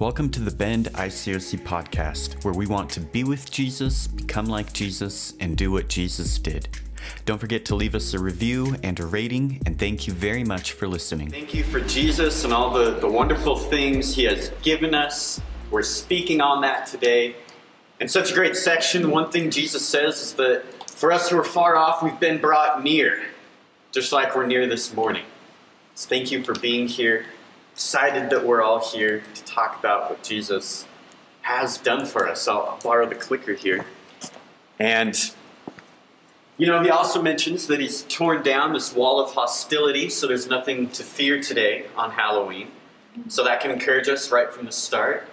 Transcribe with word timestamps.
Welcome 0.00 0.30
to 0.30 0.40
the 0.40 0.50
Bend 0.50 0.86
ICOC 0.86 1.60
podcast, 1.60 2.44
where 2.44 2.52
we 2.52 2.66
want 2.66 2.90
to 2.90 3.00
be 3.00 3.22
with 3.22 3.48
Jesus, 3.48 4.08
become 4.08 4.46
like 4.46 4.72
Jesus, 4.72 5.34
and 5.38 5.56
do 5.56 5.70
what 5.70 5.88
Jesus 5.88 6.36
did. 6.40 6.68
Don't 7.26 7.38
forget 7.38 7.64
to 7.66 7.76
leave 7.76 7.94
us 7.94 8.12
a 8.12 8.18
review 8.18 8.74
and 8.82 8.98
a 8.98 9.06
rating, 9.06 9.62
and 9.64 9.78
thank 9.78 10.08
you 10.08 10.12
very 10.12 10.42
much 10.42 10.72
for 10.72 10.88
listening. 10.88 11.30
Thank 11.30 11.54
you 11.54 11.62
for 11.62 11.78
Jesus 11.78 12.42
and 12.42 12.52
all 12.52 12.70
the, 12.70 12.98
the 12.98 13.08
wonderful 13.08 13.56
things 13.56 14.16
He 14.16 14.24
has 14.24 14.50
given 14.62 14.96
us. 14.96 15.40
We're 15.70 15.82
speaking 15.82 16.40
on 16.40 16.62
that 16.62 16.88
today. 16.88 17.36
In 18.00 18.08
such 18.08 18.32
a 18.32 18.34
great 18.34 18.56
section, 18.56 19.12
one 19.12 19.30
thing 19.30 19.48
Jesus 19.48 19.86
says 19.86 20.20
is 20.20 20.32
that 20.34 20.64
for 20.90 21.12
us 21.12 21.30
who 21.30 21.38
are 21.38 21.44
far 21.44 21.76
off, 21.76 22.02
we've 22.02 22.18
been 22.18 22.40
brought 22.40 22.82
near, 22.82 23.26
just 23.92 24.10
like 24.10 24.34
we're 24.34 24.46
near 24.46 24.66
this 24.66 24.92
morning. 24.92 25.24
So 25.94 26.08
thank 26.08 26.32
you 26.32 26.42
for 26.42 26.52
being 26.52 26.88
here 26.88 27.26
excited 27.74 28.30
that 28.30 28.46
we're 28.46 28.62
all 28.62 28.78
here 28.78 29.20
to 29.34 29.42
talk 29.42 29.76
about 29.80 30.08
what 30.08 30.22
Jesus 30.22 30.86
has 31.42 31.76
done 31.76 32.06
for 32.06 32.28
us. 32.28 32.46
I'll, 32.46 32.58
I'll 32.58 32.78
borrow 32.78 33.04
the 33.08 33.16
clicker 33.16 33.54
here. 33.54 33.84
And, 34.78 35.18
you 36.56 36.68
know, 36.68 36.84
he 36.84 36.90
also 36.90 37.20
mentions 37.20 37.66
that 37.66 37.80
he's 37.80 38.02
torn 38.02 38.44
down 38.44 38.74
this 38.74 38.94
wall 38.94 39.20
of 39.20 39.32
hostility, 39.32 40.08
so 40.08 40.28
there's 40.28 40.48
nothing 40.48 40.88
to 40.90 41.02
fear 41.02 41.42
today 41.42 41.86
on 41.96 42.12
Halloween. 42.12 42.68
So 43.26 43.42
that 43.42 43.60
can 43.60 43.72
encourage 43.72 44.08
us 44.08 44.30
right 44.30 44.52
from 44.52 44.66
the 44.66 44.72
start. 44.72 45.26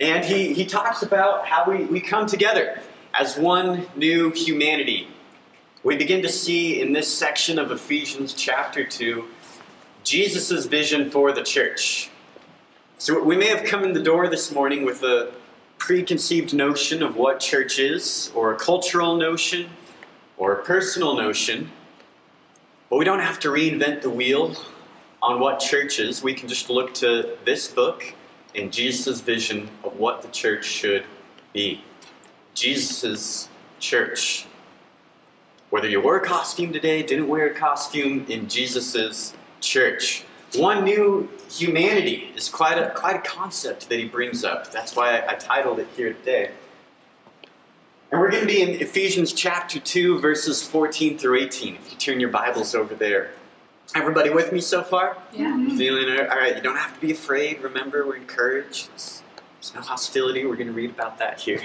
And 0.00 0.22
he, 0.22 0.52
he 0.52 0.66
talks 0.66 1.02
about 1.02 1.46
how 1.46 1.64
we, 1.66 1.86
we 1.86 2.02
come 2.02 2.26
together 2.26 2.78
as 3.14 3.38
one 3.38 3.86
new 3.96 4.32
humanity. 4.32 5.08
We 5.82 5.96
begin 5.96 6.20
to 6.20 6.28
see 6.28 6.78
in 6.78 6.92
this 6.92 7.08
section 7.08 7.58
of 7.58 7.70
Ephesians 7.70 8.34
chapter 8.34 8.84
2 8.84 9.24
Jesus' 10.04 10.66
vision 10.66 11.10
for 11.10 11.32
the 11.32 11.42
church. 11.42 12.10
So 12.98 13.22
we 13.22 13.36
may 13.36 13.46
have 13.46 13.64
come 13.64 13.84
in 13.84 13.92
the 13.92 14.02
door 14.02 14.28
this 14.28 14.52
morning 14.52 14.84
with 14.84 15.02
a 15.02 15.32
preconceived 15.78 16.52
notion 16.52 17.02
of 17.02 17.16
what 17.16 17.40
church 17.40 17.78
is, 17.78 18.30
or 18.34 18.52
a 18.52 18.56
cultural 18.56 19.16
notion, 19.16 19.70
or 20.36 20.52
a 20.52 20.62
personal 20.62 21.16
notion, 21.16 21.70
but 22.88 22.98
we 22.98 23.04
don't 23.04 23.20
have 23.20 23.38
to 23.40 23.48
reinvent 23.48 24.02
the 24.02 24.10
wheel 24.10 24.56
on 25.22 25.38
what 25.38 25.60
church 25.60 25.98
is. 25.98 26.22
We 26.22 26.34
can 26.34 26.48
just 26.48 26.68
look 26.68 26.92
to 26.94 27.36
this 27.44 27.68
book 27.68 28.14
and 28.54 28.72
Jesus' 28.72 29.20
vision 29.20 29.70
of 29.84 29.96
what 29.98 30.22
the 30.22 30.28
church 30.28 30.64
should 30.64 31.04
be. 31.52 31.84
Jesus' 32.54 33.48
church. 33.78 34.46
Whether 35.70 35.88
you 35.88 36.00
wore 36.00 36.16
a 36.16 36.24
costume 36.24 36.72
today, 36.72 37.02
didn't 37.02 37.28
wear 37.28 37.46
a 37.46 37.54
costume, 37.54 38.26
in 38.28 38.48
Jesus' 38.48 39.34
church. 39.60 40.24
One 40.56 40.84
new 40.84 41.28
humanity 41.50 42.32
is 42.36 42.48
quite 42.48 42.78
a, 42.78 42.90
quite 42.90 43.16
a 43.16 43.20
concept 43.20 43.88
that 43.88 43.98
he 43.98 44.06
brings 44.06 44.44
up. 44.44 44.72
That's 44.72 44.96
why 44.96 45.18
I, 45.18 45.32
I 45.32 45.34
titled 45.34 45.78
it 45.78 45.88
here 45.96 46.12
today. 46.12 46.50
And 48.10 48.20
we're 48.20 48.30
going 48.30 48.42
to 48.42 48.46
be 48.46 48.60
in 48.60 48.70
Ephesians 48.80 49.32
chapter 49.32 49.78
2, 49.78 50.18
verses 50.18 50.66
14 50.66 51.16
through 51.16 51.38
18. 51.38 51.76
If 51.76 51.92
you 51.92 51.98
turn 51.98 52.18
your 52.18 52.30
Bibles 52.30 52.74
over 52.74 52.94
there. 52.94 53.30
Everybody 53.94 54.30
with 54.30 54.52
me 54.52 54.60
so 54.60 54.82
far? 54.82 55.16
Yeah. 55.32 55.52
Mm-hmm. 55.52 55.76
Feeling 55.76 56.08
it? 56.08 56.28
All 56.28 56.36
right, 56.36 56.56
you 56.56 56.62
don't 56.62 56.76
have 56.76 56.94
to 56.94 57.00
be 57.00 57.12
afraid. 57.12 57.60
Remember, 57.60 58.06
we're 58.06 58.16
encouraged. 58.16 58.88
There's 58.90 59.74
no 59.74 59.80
hostility. 59.80 60.44
We're 60.44 60.56
going 60.56 60.68
to 60.68 60.72
read 60.72 60.90
about 60.90 61.18
that 61.18 61.40
here. 61.40 61.62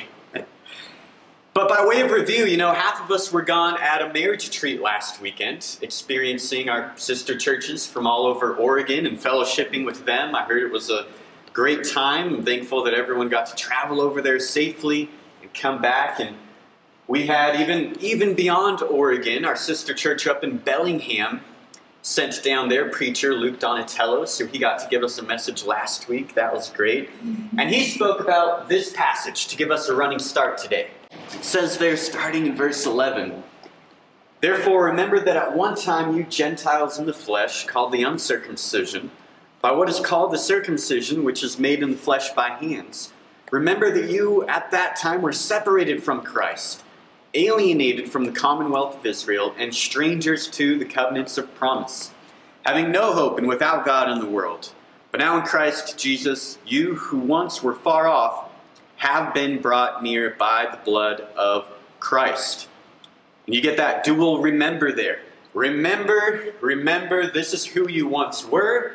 But 1.55 1.69
by 1.69 1.85
way 1.85 2.01
of 2.01 2.11
review, 2.11 2.43
you 2.43 2.57
know, 2.57 2.73
half 2.73 3.01
of 3.01 3.09
us 3.11 3.31
were 3.31 3.41
gone 3.41 3.77
at 3.79 4.01
a 4.01 4.11
marriage 4.11 4.45
retreat 4.45 4.81
last 4.81 5.21
weekend, 5.21 5.77
experiencing 5.81 6.67
our 6.67 6.91
sister 6.97 7.37
churches 7.37 7.87
from 7.87 8.05
all 8.05 8.25
over 8.25 8.57
Oregon 8.57 9.05
and 9.05 9.17
fellowshipping 9.17 9.85
with 9.85 10.05
them. 10.05 10.35
I 10.35 10.43
heard 10.43 10.63
it 10.63 10.69
was 10.69 10.89
a 10.89 11.07
great 11.53 11.85
time. 11.85 12.33
I'm 12.33 12.43
thankful 12.43 12.83
that 12.83 12.93
everyone 12.93 13.29
got 13.29 13.45
to 13.45 13.55
travel 13.55 14.01
over 14.01 14.21
there 14.21 14.37
safely 14.37 15.09
and 15.41 15.53
come 15.53 15.81
back. 15.81 16.19
And 16.19 16.35
we 17.07 17.25
had 17.25 17.61
even 17.61 17.95
even 18.01 18.33
beyond 18.33 18.81
Oregon, 18.81 19.45
our 19.45 19.55
sister 19.55 19.93
church 19.93 20.27
up 20.27 20.43
in 20.43 20.57
Bellingham 20.57 21.39
sent 22.01 22.43
down 22.43 22.67
their 22.67 22.89
preacher, 22.89 23.33
Luke 23.33 23.59
Donatello, 23.61 24.25
so 24.25 24.45
he 24.45 24.59
got 24.59 24.77
to 24.79 24.89
give 24.89 25.03
us 25.03 25.19
a 25.19 25.23
message 25.23 25.63
last 25.63 26.09
week. 26.09 26.35
That 26.35 26.53
was 26.53 26.69
great. 26.69 27.09
And 27.57 27.69
he 27.69 27.85
spoke 27.85 28.19
about 28.19 28.67
this 28.67 28.91
passage 28.91 29.47
to 29.47 29.55
give 29.55 29.71
us 29.71 29.87
a 29.87 29.95
running 29.95 30.19
start 30.19 30.57
today. 30.57 30.89
It 31.33 31.43
says 31.43 31.77
there, 31.77 31.97
starting 31.97 32.45
in 32.45 32.55
verse 32.55 32.85
11, 32.85 33.43
Therefore 34.41 34.85
remember 34.85 35.19
that 35.19 35.37
at 35.37 35.55
one 35.55 35.75
time 35.75 36.15
you 36.15 36.23
Gentiles 36.23 36.99
in 36.99 37.05
the 37.05 37.13
flesh, 37.13 37.65
called 37.65 37.91
the 37.91 38.03
uncircumcision, 38.03 39.11
by 39.61 39.71
what 39.71 39.89
is 39.89 39.99
called 39.99 40.31
the 40.31 40.37
circumcision, 40.37 41.23
which 41.23 41.43
is 41.43 41.57
made 41.57 41.81
in 41.81 41.91
the 41.91 41.97
flesh 41.97 42.31
by 42.31 42.49
hands. 42.49 43.11
Remember 43.51 43.91
that 43.91 44.11
you 44.11 44.45
at 44.47 44.69
that 44.71 44.95
time 44.95 45.21
were 45.21 45.31
separated 45.31 46.03
from 46.03 46.21
Christ, 46.21 46.83
alienated 47.33 48.11
from 48.11 48.25
the 48.25 48.31
commonwealth 48.31 48.97
of 48.97 49.05
Israel, 49.05 49.55
and 49.57 49.73
strangers 49.73 50.47
to 50.49 50.77
the 50.77 50.85
covenants 50.85 51.37
of 51.37 51.55
promise, 51.55 52.11
having 52.65 52.91
no 52.91 53.13
hope 53.13 53.39
and 53.39 53.47
without 53.47 53.85
God 53.85 54.09
in 54.09 54.19
the 54.19 54.29
world. 54.29 54.73
But 55.11 55.19
now 55.19 55.39
in 55.39 55.45
Christ 55.45 55.97
Jesus, 55.97 56.57
you 56.65 56.95
who 56.95 57.17
once 57.17 57.63
were 57.63 57.73
far 57.73 58.07
off, 58.07 58.44
have 59.05 59.35
been 59.35 59.61
brought 59.61 60.01
near 60.01 60.31
by 60.31 60.67
the 60.69 60.77
blood 60.77 61.21
of 61.37 61.67
Christ. 61.99 62.67
And 63.45 63.53
you 63.53 63.61
get 63.61 63.77
that 63.77 64.03
dual 64.03 64.41
remember 64.41 64.91
there. 64.91 65.19
Remember, 65.53 66.53
remember, 66.59 67.31
this 67.31 67.53
is 67.53 67.65
who 67.65 67.87
you 67.87 68.07
once 68.07 68.45
were, 68.45 68.93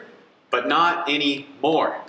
but 0.50 0.66
not 0.66 1.09
anymore. 1.09 2.00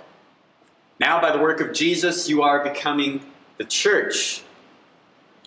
Now, 0.98 1.20
by 1.20 1.30
the 1.30 1.38
work 1.38 1.60
of 1.60 1.72
Jesus, 1.72 2.28
you 2.28 2.42
are 2.42 2.64
becoming 2.64 3.22
the 3.56 3.64
church. 3.64 4.42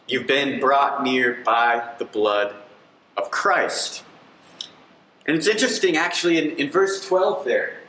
You've 0.08 0.28
been 0.28 0.60
brought 0.60 1.04
near 1.04 1.42
by 1.44 1.94
the 2.00 2.06
blood 2.06 2.56
of 3.18 3.32
Christ. 3.32 4.04
And 5.26 5.36
it's 5.36 5.48
interesting, 5.48 5.98
actually, 5.98 6.38
in, 6.38 6.58
in 6.58 6.72
verse 6.72 7.06
12 7.06 7.44
there. 7.44 7.80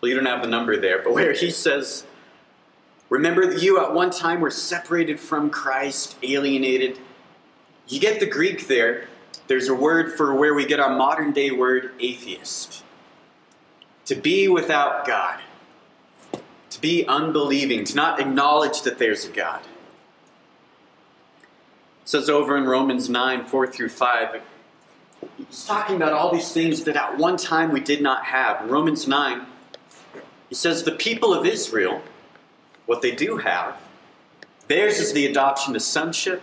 Well, 0.00 0.10
you 0.10 0.16
don't 0.16 0.26
have 0.26 0.42
the 0.42 0.48
number 0.48 0.76
there, 0.76 1.02
but 1.02 1.14
where 1.14 1.32
he 1.32 1.50
says, 1.50 2.04
Remember 3.12 3.46
that 3.46 3.62
you 3.62 3.78
at 3.78 3.92
one 3.92 4.08
time 4.08 4.40
were 4.40 4.50
separated 4.50 5.20
from 5.20 5.50
Christ, 5.50 6.16
alienated. 6.22 6.98
You 7.86 8.00
get 8.00 8.20
the 8.20 8.26
Greek 8.26 8.68
there. 8.68 9.06
There's 9.48 9.68
a 9.68 9.74
word 9.74 10.14
for 10.14 10.34
where 10.34 10.54
we 10.54 10.64
get 10.64 10.80
our 10.80 10.96
modern 10.96 11.32
day 11.32 11.50
word 11.50 11.92
atheist. 12.00 12.82
To 14.06 14.14
be 14.14 14.48
without 14.48 15.06
God. 15.06 15.40
To 16.70 16.80
be 16.80 17.06
unbelieving. 17.06 17.84
To 17.84 17.94
not 17.94 18.18
acknowledge 18.18 18.80
that 18.80 18.98
there's 18.98 19.26
a 19.26 19.30
God. 19.30 19.60
It 22.00 22.08
says 22.08 22.30
over 22.30 22.56
in 22.56 22.64
Romans 22.64 23.10
9, 23.10 23.44
4 23.44 23.66
through 23.66 23.90
5. 23.90 24.40
He's 25.36 25.66
talking 25.66 25.96
about 25.96 26.14
all 26.14 26.32
these 26.32 26.50
things 26.50 26.84
that 26.84 26.96
at 26.96 27.18
one 27.18 27.36
time 27.36 27.72
we 27.72 27.80
did 27.80 28.00
not 28.00 28.24
have. 28.24 28.70
Romans 28.70 29.06
9, 29.06 29.44
he 30.48 30.54
says, 30.54 30.84
The 30.84 30.92
people 30.92 31.34
of 31.34 31.44
Israel 31.44 32.02
what 32.86 33.02
they 33.02 33.12
do 33.12 33.38
have. 33.38 33.76
Theirs 34.68 34.98
is 34.98 35.12
the 35.12 35.26
adoption 35.26 35.74
to 35.74 35.80
sonship. 35.80 36.42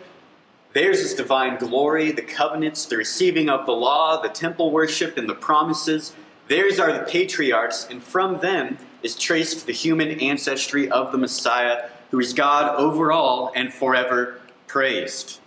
Theirs 0.74 1.00
is 1.00 1.14
divine 1.16 1.58
glory, 1.58 2.12
the 2.12 2.22
covenants, 2.22 2.86
the 2.86 2.98
receiving 2.98 3.50
of 3.50 3.66
the 3.66 3.72
law, 3.72 4.22
the 4.22 4.30
temple 4.30 4.72
worship, 4.72 5.18
and 5.18 5.28
the 5.28 5.36
promises. 5.36 6.14
Theirs 6.48 6.80
are 6.80 6.94
the 6.94 7.06
patriarchs, 7.10 7.88
and 7.90 8.04
from 8.04 8.40
them 8.40 8.78
is 9.02 9.16
traced 9.16 9.66
the 9.66 9.74
human 9.74 10.20
ancestry 10.20 10.90
of 10.90 11.12
the 11.12 11.18
Messiah, 11.18 11.90
who 12.12 12.20
is 12.20 12.34
God 12.34 12.76
over 12.76 13.12
all 13.12 13.52
and 13.56 13.74
forever 13.74 14.42
praised. 14.68 15.40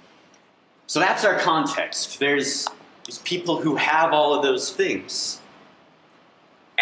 So 0.87 1.01
that's 1.01 1.25
our 1.25 1.39
context. 1.39 2.19
There's 2.19 2.69
these 3.07 3.19
people 3.19 3.61
who 3.61 3.77
have 3.77 4.13
all 4.13 4.35
of 4.35 4.43
those 4.43 4.73
things 4.73 5.41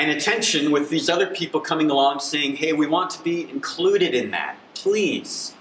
and 0.01 0.11
attention 0.11 0.71
with 0.71 0.89
these 0.89 1.11
other 1.11 1.27
people 1.27 1.61
coming 1.61 1.91
along 1.91 2.21
saying, 2.21 2.57
hey, 2.57 2.73
we 2.73 2.87
want 2.87 3.11
to 3.11 3.23
be 3.23 3.43
included 3.51 4.15
in 4.15 4.31
that, 4.31 4.57
please. 4.73 5.53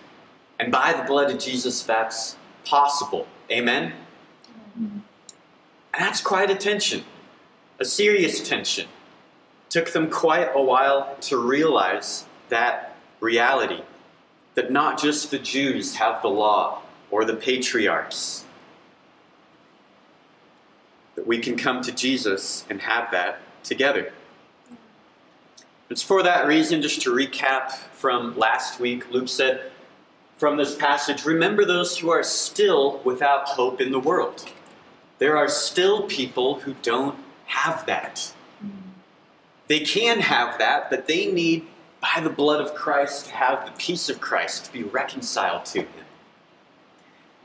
And 0.58 0.72
by 0.72 0.94
the 0.94 1.04
blood 1.04 1.30
of 1.30 1.40
Jesus, 1.40 1.84
that's 1.84 2.38
possible. 2.64 3.28
Amen? 3.52 3.92
And 4.78 5.04
that's 5.94 6.22
quite 6.22 6.50
a 6.50 6.56
tension, 6.56 7.04
a 7.80 7.86
serious 7.86 8.48
tension. 8.48 8.88
Took 9.70 9.92
them 9.92 10.10
quite 10.10 10.52
a 10.56 10.62
while 10.62 11.18
to 11.22 11.38
realize 11.38 12.26
that 12.48 12.96
reality 13.20 13.82
that 14.56 14.72
not 14.72 15.02
just 15.02 15.32
the 15.32 15.40
Jews 15.40 15.98
have 15.98 16.22
the 16.22 16.30
law 16.30 16.82
or 17.12 17.26
the 17.26 17.36
patriarchs, 17.36 18.46
that 21.16 21.28
we 21.28 21.40
can 21.40 21.58
come 21.58 21.82
to 21.82 21.92
Jesus 21.92 22.66
and 22.70 22.80
have 22.84 23.12
that 23.12 23.42
together. 23.64 24.14
It's 25.90 26.04
for 26.04 26.22
that 26.22 26.46
reason, 26.46 26.84
just 26.84 27.02
to 27.02 27.12
recap 27.12 27.72
from 27.72 28.38
last 28.38 28.80
week, 28.80 29.10
Luke 29.12 29.28
said 29.28 29.72
from 30.38 30.56
this 30.56 30.76
passage, 30.76 31.26
remember 31.26 31.66
those 31.66 31.98
who 31.98 32.12
are 32.12 32.24
still 32.24 33.02
without 33.04 33.48
hope 33.48 33.82
in 33.82 33.92
the 33.92 34.00
world. 34.00 34.46
There 35.18 35.36
are 35.36 35.50
still 35.50 36.04
people 36.04 36.60
who 36.60 36.76
don't 36.84 37.18
have 37.48 37.88
that. 37.88 38.34
They 39.68 39.80
can 39.80 40.20
have 40.20 40.60
that, 40.60 40.92
but 40.92 41.08
they 41.08 41.32
need 41.32 41.66
by 42.02 42.22
the 42.22 42.30
blood 42.30 42.62
of 42.62 42.76
Christ 42.76 43.26
to 43.26 43.32
have 43.34 43.66
the 43.66 43.72
peace 43.74 44.10
of 44.10 44.22
Christ, 44.22 44.66
to 44.66 44.72
be 44.72 44.84
reconciled 44.84 45.66
to 45.66 45.80
Him. 45.80 46.06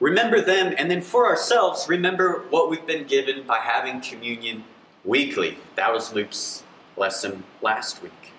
Remember 0.01 0.41
them, 0.41 0.75
and 0.77 0.91
then 0.91 1.01
for 1.01 1.27
ourselves, 1.27 1.89
remember 1.89 2.45
what 2.51 2.69
we've 2.69 2.87
been 2.87 3.07
given 3.07 3.47
by 3.47 3.59
having 3.59 4.01
communion 4.03 4.65
weekly. 5.03 5.59
That 5.77 5.93
was 5.93 6.13
Luke's 6.13 6.63
lesson 6.97 7.45
last 7.63 8.03
week. 8.03 8.34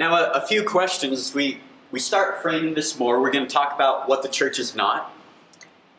Now, 0.00 0.14
a, 0.14 0.30
a 0.30 0.40
few 0.40 0.64
questions. 0.64 1.34
We, 1.34 1.60
we 1.90 2.00
start 2.00 2.40
framing 2.40 2.72
this 2.72 2.98
more. 2.98 3.20
We're 3.20 3.30
going 3.30 3.46
to 3.46 3.52
talk 3.52 3.74
about 3.74 4.08
what 4.08 4.22
the 4.22 4.30
church 4.30 4.58
is 4.58 4.74
not 4.74 5.12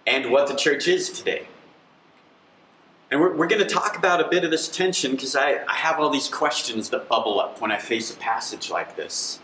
and 0.08 0.32
what 0.32 0.48
the 0.48 0.56
church 0.56 0.88
is 0.88 1.12
today. 1.12 1.48
And 3.12 3.22
we're, 3.22 3.36
we're 3.36 3.48
going 3.48 3.62
to 3.62 3.70
talk 3.70 3.96
about 3.96 4.20
a 4.20 4.28
bit 4.28 4.44
of 4.44 4.50
this 4.50 4.68
tension 4.68 5.12
because 5.12 5.36
I, 5.36 5.64
I 5.68 5.76
have 5.76 6.00
all 6.00 6.10
these 6.10 6.28
questions 6.28 6.90
that 6.90 7.08
bubble 7.08 7.40
up 7.40 7.62
when 7.62 7.72
I 7.72 7.78
face 7.78 8.12
a 8.12 8.18
passage 8.18 8.72
like 8.72 8.96
this. 8.96 9.40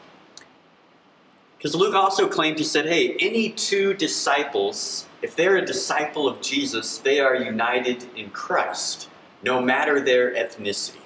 Because 1.60 1.75
Luke 1.75 1.94
also 1.94 2.27
claimed, 2.27 2.57
he 2.57 2.63
said, 2.63 2.88
hey, 2.88 3.15
any 3.19 3.51
two 3.51 3.94
disciples, 3.94 5.06
if 5.21 5.36
they're 5.36 5.57
a 5.57 5.65
disciple 5.65 6.27
of 6.27 6.42
Jesus, 6.42 6.98
they 6.98 7.19
are 7.19 7.36
united 7.36 8.07
in 8.15 8.31
Christ, 8.31 9.07
no 9.44 9.62
matter 9.62 10.00
their 10.00 10.33
ethnicity. 10.33 11.01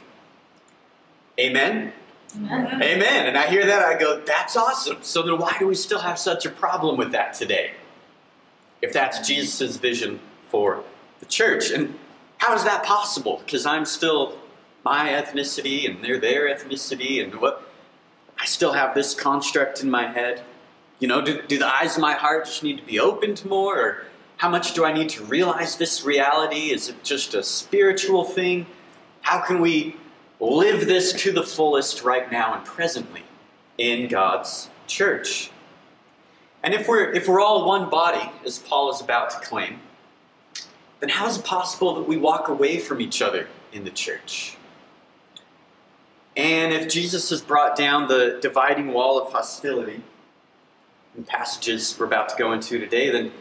Amen? 1.37 1.91
Amen. 2.35 2.81
Amen. 2.81 3.27
And 3.27 3.37
I 3.37 3.47
hear 3.47 3.65
that, 3.65 3.81
I 3.83 3.97
go, 3.97 4.21
that's 4.21 4.55
awesome. 4.55 4.97
So 5.01 5.21
then 5.23 5.37
why 5.37 5.55
do 5.59 5.67
we 5.67 5.75
still 5.75 5.99
have 5.99 6.17
such 6.17 6.45
a 6.45 6.49
problem 6.49 6.97
with 6.97 7.11
that 7.11 7.33
today? 7.33 7.71
If 8.81 8.93
that's 8.93 9.27
Jesus' 9.27 9.77
vision 9.77 10.19
for 10.49 10.83
the 11.19 11.25
church. 11.25 11.71
And 11.71 11.97
how 12.37 12.53
is 12.55 12.63
that 12.63 12.83
possible? 12.83 13.41
Because 13.45 13.65
I'm 13.65 13.85
still 13.85 14.37
my 14.83 15.09
ethnicity 15.09 15.89
and 15.89 16.03
they're 16.03 16.19
their 16.19 16.53
ethnicity 16.53 17.23
and 17.23 17.35
what 17.35 17.63
I 18.39 18.45
still 18.45 18.73
have 18.73 18.95
this 18.95 19.13
construct 19.13 19.83
in 19.83 19.91
my 19.91 20.07
head. 20.07 20.43
You 20.99 21.07
know, 21.07 21.21
do, 21.21 21.41
do 21.41 21.57
the 21.57 21.67
eyes 21.67 21.95
of 21.95 22.01
my 22.01 22.13
heart 22.13 22.45
just 22.45 22.63
need 22.63 22.77
to 22.77 22.83
be 22.83 22.99
opened 22.99 23.45
more? 23.45 23.79
Or 23.79 24.05
how 24.37 24.49
much 24.49 24.73
do 24.73 24.83
I 24.83 24.91
need 24.91 25.09
to 25.09 25.23
realize 25.23 25.77
this 25.77 26.03
reality? 26.03 26.71
Is 26.71 26.89
it 26.89 27.03
just 27.03 27.33
a 27.35 27.43
spiritual 27.43 28.23
thing? 28.23 28.65
How 29.21 29.39
can 29.41 29.61
we 29.61 29.95
live 30.41 30.87
this 30.87 31.13
to 31.13 31.31
the 31.31 31.43
fullest 31.43 32.03
right 32.03 32.31
now 32.31 32.55
and 32.55 32.65
presently 32.65 33.21
in 33.77 34.09
God's 34.09 34.69
church? 34.87 35.51
And 36.63 36.73
if 36.73 36.87
we're, 36.87 37.11
if 37.11 37.27
we're 37.27 37.39
all 37.39 37.67
one 37.67 37.89
body, 37.89 38.31
as 38.45 38.59
Paul 38.59 38.91
is 38.91 39.01
about 39.01 39.29
to 39.31 39.39
claim, 39.39 39.79
then 40.99 41.09
how 41.09 41.27
is 41.27 41.37
it 41.37 41.45
possible 41.45 41.95
that 41.95 42.07
we 42.07 42.17
walk 42.17 42.47
away 42.47 42.79
from 42.79 43.01
each 43.01 43.21
other 43.21 43.47
in 43.71 43.83
the 43.83 43.89
church? 43.89 44.57
And 46.35 46.73
if 46.73 46.87
Jesus 46.87 47.29
has 47.29 47.41
brought 47.41 47.75
down 47.75 48.07
the 48.07 48.39
dividing 48.41 48.93
wall 48.93 49.19
of 49.19 49.31
hostility 49.31 50.01
in 51.17 51.23
passages 51.23 51.97
we're 51.99 52.05
about 52.05 52.29
to 52.29 52.35
go 52.37 52.51
into 52.53 52.79
today, 52.79 53.09
then 53.09 53.31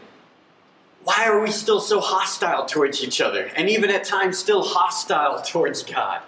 why 1.03 1.25
are 1.25 1.39
we 1.39 1.51
still 1.51 1.79
so 1.79 1.99
hostile 1.99 2.65
towards 2.65 3.03
each 3.03 3.21
other? 3.21 3.49
And 3.55 3.69
even 3.69 3.89
at 3.89 4.03
times 4.03 4.37
still 4.37 4.63
hostile 4.63 5.41
towards 5.41 5.83
God? 5.83 6.21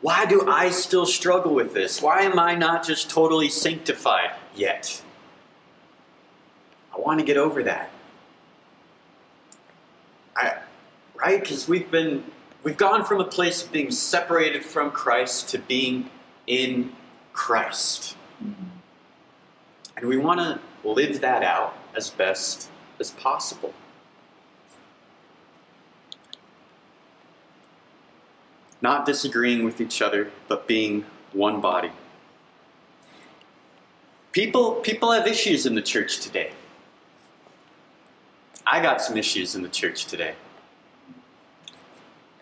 Why 0.00 0.24
do 0.24 0.48
I 0.48 0.70
still 0.70 1.04
struggle 1.04 1.54
with 1.54 1.74
this? 1.74 2.00
Why 2.00 2.20
am 2.22 2.38
I 2.38 2.54
not 2.54 2.86
just 2.86 3.10
totally 3.10 3.50
sanctified 3.50 4.30
yet? 4.54 5.02
I 6.94 7.00
want 7.00 7.20
to 7.20 7.26
get 7.26 7.36
over 7.36 7.62
that. 7.64 7.90
I, 10.34 10.54
right? 11.14 11.40
Because 11.40 11.68
we've 11.68 11.90
been 11.90 12.24
we've 12.62 12.76
gone 12.76 13.04
from 13.04 13.20
a 13.20 13.24
place 13.24 13.62
of 13.62 13.72
being 13.72 13.90
separated 13.90 14.64
from 14.64 14.90
Christ 14.90 15.48
to 15.50 15.58
being 15.58 16.08
in 16.46 16.92
Christ, 17.32 18.16
mm-hmm. 18.42 18.64
and 19.96 20.06
we 20.06 20.16
want 20.16 20.40
to 20.40 20.88
live 20.88 21.20
that 21.20 21.42
out 21.42 21.76
as 21.94 22.08
best 22.10 22.70
as 22.98 23.10
possible. 23.10 23.74
Not 28.82 29.06
disagreeing 29.06 29.64
with 29.64 29.80
each 29.80 30.00
other, 30.00 30.30
but 30.48 30.66
being 30.66 31.04
one 31.32 31.60
body. 31.60 31.92
People, 34.32 34.74
people 34.76 35.10
have 35.12 35.26
issues 35.26 35.66
in 35.66 35.74
the 35.74 35.82
church 35.82 36.20
today. 36.20 36.52
I 38.66 38.80
got 38.80 39.02
some 39.02 39.16
issues 39.16 39.54
in 39.54 39.62
the 39.62 39.68
church 39.68 40.06
today. 40.06 40.34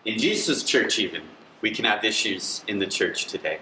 In 0.05 0.17
Jesus' 0.19 0.63
church, 0.63 0.99
even, 0.99 1.23
we 1.61 1.71
can 1.71 1.85
have 1.85 2.05
issues 2.05 2.63
in 2.67 2.79
the 2.79 2.85
church 2.85 3.25
today. 3.25 3.59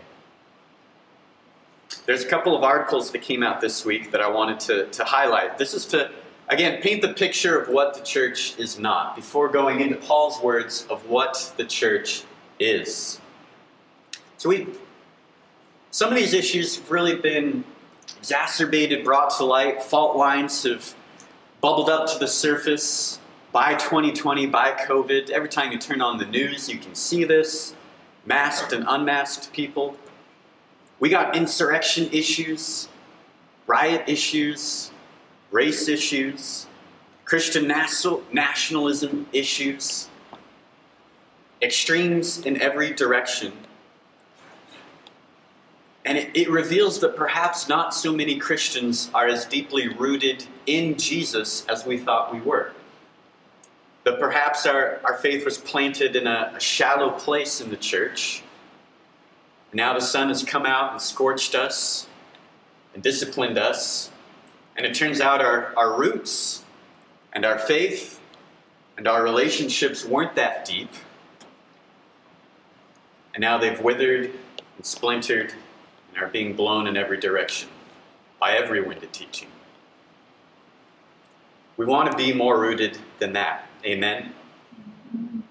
There's 2.06 2.24
a 2.24 2.28
couple 2.28 2.56
of 2.56 2.64
articles 2.64 3.12
that 3.12 3.20
came 3.20 3.44
out 3.44 3.62
this 3.62 3.86
week 3.86 4.12
that 4.12 4.22
I 4.22 4.30
wanted 4.30 4.60
to, 4.62 4.86
to 4.88 5.04
highlight. 5.04 5.58
This 5.58 5.74
is 5.74 5.86
to, 5.88 6.12
again, 6.50 6.82
paint 6.82 7.02
the 7.02 7.14
picture 7.14 7.60
of 7.60 7.70
what 7.70 7.94
the 7.94 8.02
church 8.02 8.58
is 8.58 8.78
not 8.78 9.16
before 9.16 9.48
going 9.48 9.80
into 9.80 9.96
Paul's 9.96 10.42
words 10.42 10.86
of 10.90 11.08
what 11.10 11.54
the 11.58 11.66
church 11.66 12.24
is. 12.60 13.20
So 14.38 14.50
we, 14.50 14.68
some 15.92 16.10
of 16.10 16.16
these 16.16 16.34
issues 16.34 16.78
have 16.78 16.92
really 16.92 17.16
been 17.16 17.64
exacerbated, 18.20 19.04
brought 19.04 19.32
to 19.38 19.46
light. 19.46 19.82
Fault 19.82 20.16
lines 20.16 20.64
have 20.64 20.94
bubbled 21.62 21.90
up 21.90 22.08
to 22.14 22.20
the 22.20 22.28
surface 22.28 23.20
by 23.52 23.74
2020, 23.76 24.46
by 24.48 24.72
COVID. 24.72 25.30
Every 25.30 25.50
time 25.50 25.72
you 25.72 25.80
turn 25.80 26.02
on 26.02 26.18
the 26.18 26.26
news, 26.26 26.70
you 26.70 26.78
can 26.78 26.94
see 26.94 27.24
this 27.24 27.74
masked 28.26 28.74
and 28.74 28.86
unmasked 28.88 29.54
people. 29.54 29.98
We 31.00 31.10
got 31.10 31.36
insurrection 31.36 32.10
issues, 32.12 32.88
riot 33.66 34.04
issues, 34.08 34.92
race 35.52 35.88
issues, 35.88 36.68
Christian 37.26 37.68
nationalism 37.68 39.28
issues, 39.34 40.07
extremes 41.62 42.46
in 42.46 42.62
every 42.62 42.94
direction. 42.94 43.54
And 46.06 46.18
it, 46.18 46.32
it, 46.36 46.50
reveals 46.50 47.00
that 47.02 47.18
perhaps 47.18 47.68
not 47.68 47.94
so 47.94 48.14
many 48.14 48.38
Christians 48.38 49.10
are 49.14 49.28
as 49.28 49.46
deeply 49.46 49.90
rooted 49.90 50.46
in 50.66 50.98
Jesus 50.98 51.66
as 51.68 51.86
we 51.86 51.98
thought 51.98 52.34
we 52.34 52.40
were. 52.40 52.72
That 54.06 54.18
perhaps 54.18 54.66
our, 54.66 55.02
our 55.04 55.18
faith 55.18 55.44
was 55.44 55.58
planted 55.58 56.16
in 56.16 56.26
a, 56.26 56.54
a 56.56 56.60
shallow 56.62 57.12
place 57.12 57.60
in 57.60 57.70
the 57.70 57.76
church. 57.76 58.42
Now 59.74 59.94
the 59.94 60.00
sun 60.00 60.30
has 60.30 60.44
come 60.44 60.66
out 60.66 60.94
and 60.94 61.02
scorched 61.02 61.56
us 61.56 62.08
and 62.94 63.04
disciplined 63.04 63.58
us. 63.58 64.10
And 64.78 64.86
it 64.86 64.96
turns 64.96 65.20
out 65.20 65.42
our, 65.42 65.74
our 65.76 66.00
roots 66.00 66.64
and 67.34 67.46
our 67.46 67.60
faith 67.60 68.22
and 68.98 69.08
our 69.08 69.24
relationships 69.24 70.06
weren't 70.06 70.36
that 70.36 70.64
deep. 70.64 70.90
And 73.38 73.44
now 73.44 73.60
they've 73.60 73.80
withered 73.80 74.32
and 74.78 74.84
splintered 74.84 75.54
and 76.10 76.24
are 76.24 76.28
being 76.28 76.56
blown 76.56 76.88
in 76.88 76.98
every 76.98 77.20
direction 77.20 77.70
by 78.40 78.54
every 78.54 78.82
wind 78.82 79.04
of 79.04 79.12
teaching. 79.12 79.50
We 81.78 81.86
want 81.86 82.10
to 82.12 82.18
be 82.18 82.34
more 82.34 82.60
rooted 82.60 82.98
than 83.20 83.34
that. 83.34 83.70
Amen. 83.86 84.34
From 85.12 85.44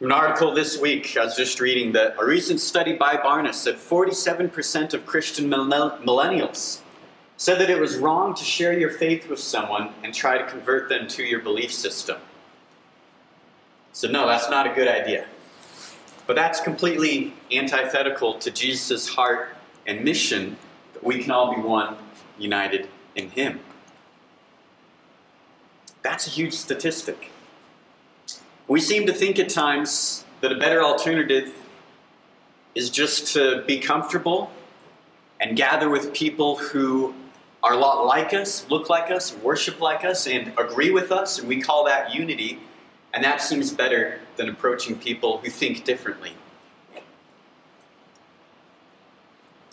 an 0.00 0.12
article 0.12 0.54
this 0.54 0.80
week, 0.80 1.16
I 1.16 1.24
was 1.24 1.34
just 1.34 1.58
reading 1.58 1.90
that 1.94 2.14
a 2.20 2.24
recent 2.24 2.60
study 2.60 2.92
by 2.92 3.16
Barna 3.16 3.52
said 3.52 3.74
47% 3.74 4.94
of 4.94 5.04
Christian 5.04 5.50
millennials 5.50 6.82
said 7.36 7.58
that 7.58 7.68
it 7.68 7.80
was 7.80 7.96
wrong 7.96 8.32
to 8.36 8.44
share 8.44 8.78
your 8.78 8.90
faith 8.90 9.28
with 9.28 9.40
someone 9.40 9.92
and 10.04 10.14
try 10.14 10.38
to 10.38 10.46
convert 10.46 10.88
them 10.88 11.08
to 11.08 11.24
your 11.24 11.40
belief 11.40 11.74
system. 11.74 12.18
So, 13.92 14.06
no, 14.06 14.28
that's 14.28 14.48
not 14.48 14.70
a 14.70 14.72
good 14.72 14.86
idea. 14.86 15.26
But 16.26 16.36
that's 16.36 16.60
completely 16.60 17.34
antithetical 17.52 18.34
to 18.38 18.50
Jesus' 18.50 19.08
heart 19.10 19.56
and 19.86 20.04
mission 20.04 20.56
that 20.94 21.04
we 21.04 21.22
can 21.22 21.30
all 21.30 21.54
be 21.54 21.60
one, 21.60 21.96
united 22.38 22.88
in 23.14 23.30
Him. 23.30 23.60
That's 26.02 26.26
a 26.26 26.30
huge 26.30 26.54
statistic. 26.54 27.30
We 28.68 28.80
seem 28.80 29.06
to 29.06 29.12
think 29.12 29.38
at 29.38 29.48
times 29.48 30.24
that 30.40 30.52
a 30.52 30.56
better 30.56 30.82
alternative 30.82 31.54
is 32.74 32.90
just 32.90 33.32
to 33.34 33.62
be 33.66 33.78
comfortable 33.78 34.50
and 35.40 35.56
gather 35.56 35.88
with 35.88 36.12
people 36.12 36.56
who 36.56 37.14
are 37.62 37.72
a 37.72 37.76
lot 37.76 38.06
like 38.06 38.34
us, 38.34 38.66
look 38.70 38.88
like 38.88 39.10
us, 39.10 39.34
worship 39.36 39.80
like 39.80 40.04
us, 40.04 40.26
and 40.26 40.52
agree 40.58 40.90
with 40.90 41.10
us, 41.10 41.38
and 41.38 41.48
we 41.48 41.60
call 41.60 41.84
that 41.84 42.14
unity. 42.14 42.60
And 43.16 43.24
that 43.24 43.42
seems 43.42 43.72
better 43.72 44.20
than 44.36 44.48
approaching 44.48 44.96
people 44.96 45.38
who 45.38 45.50
think 45.50 45.82
differently 45.84 46.34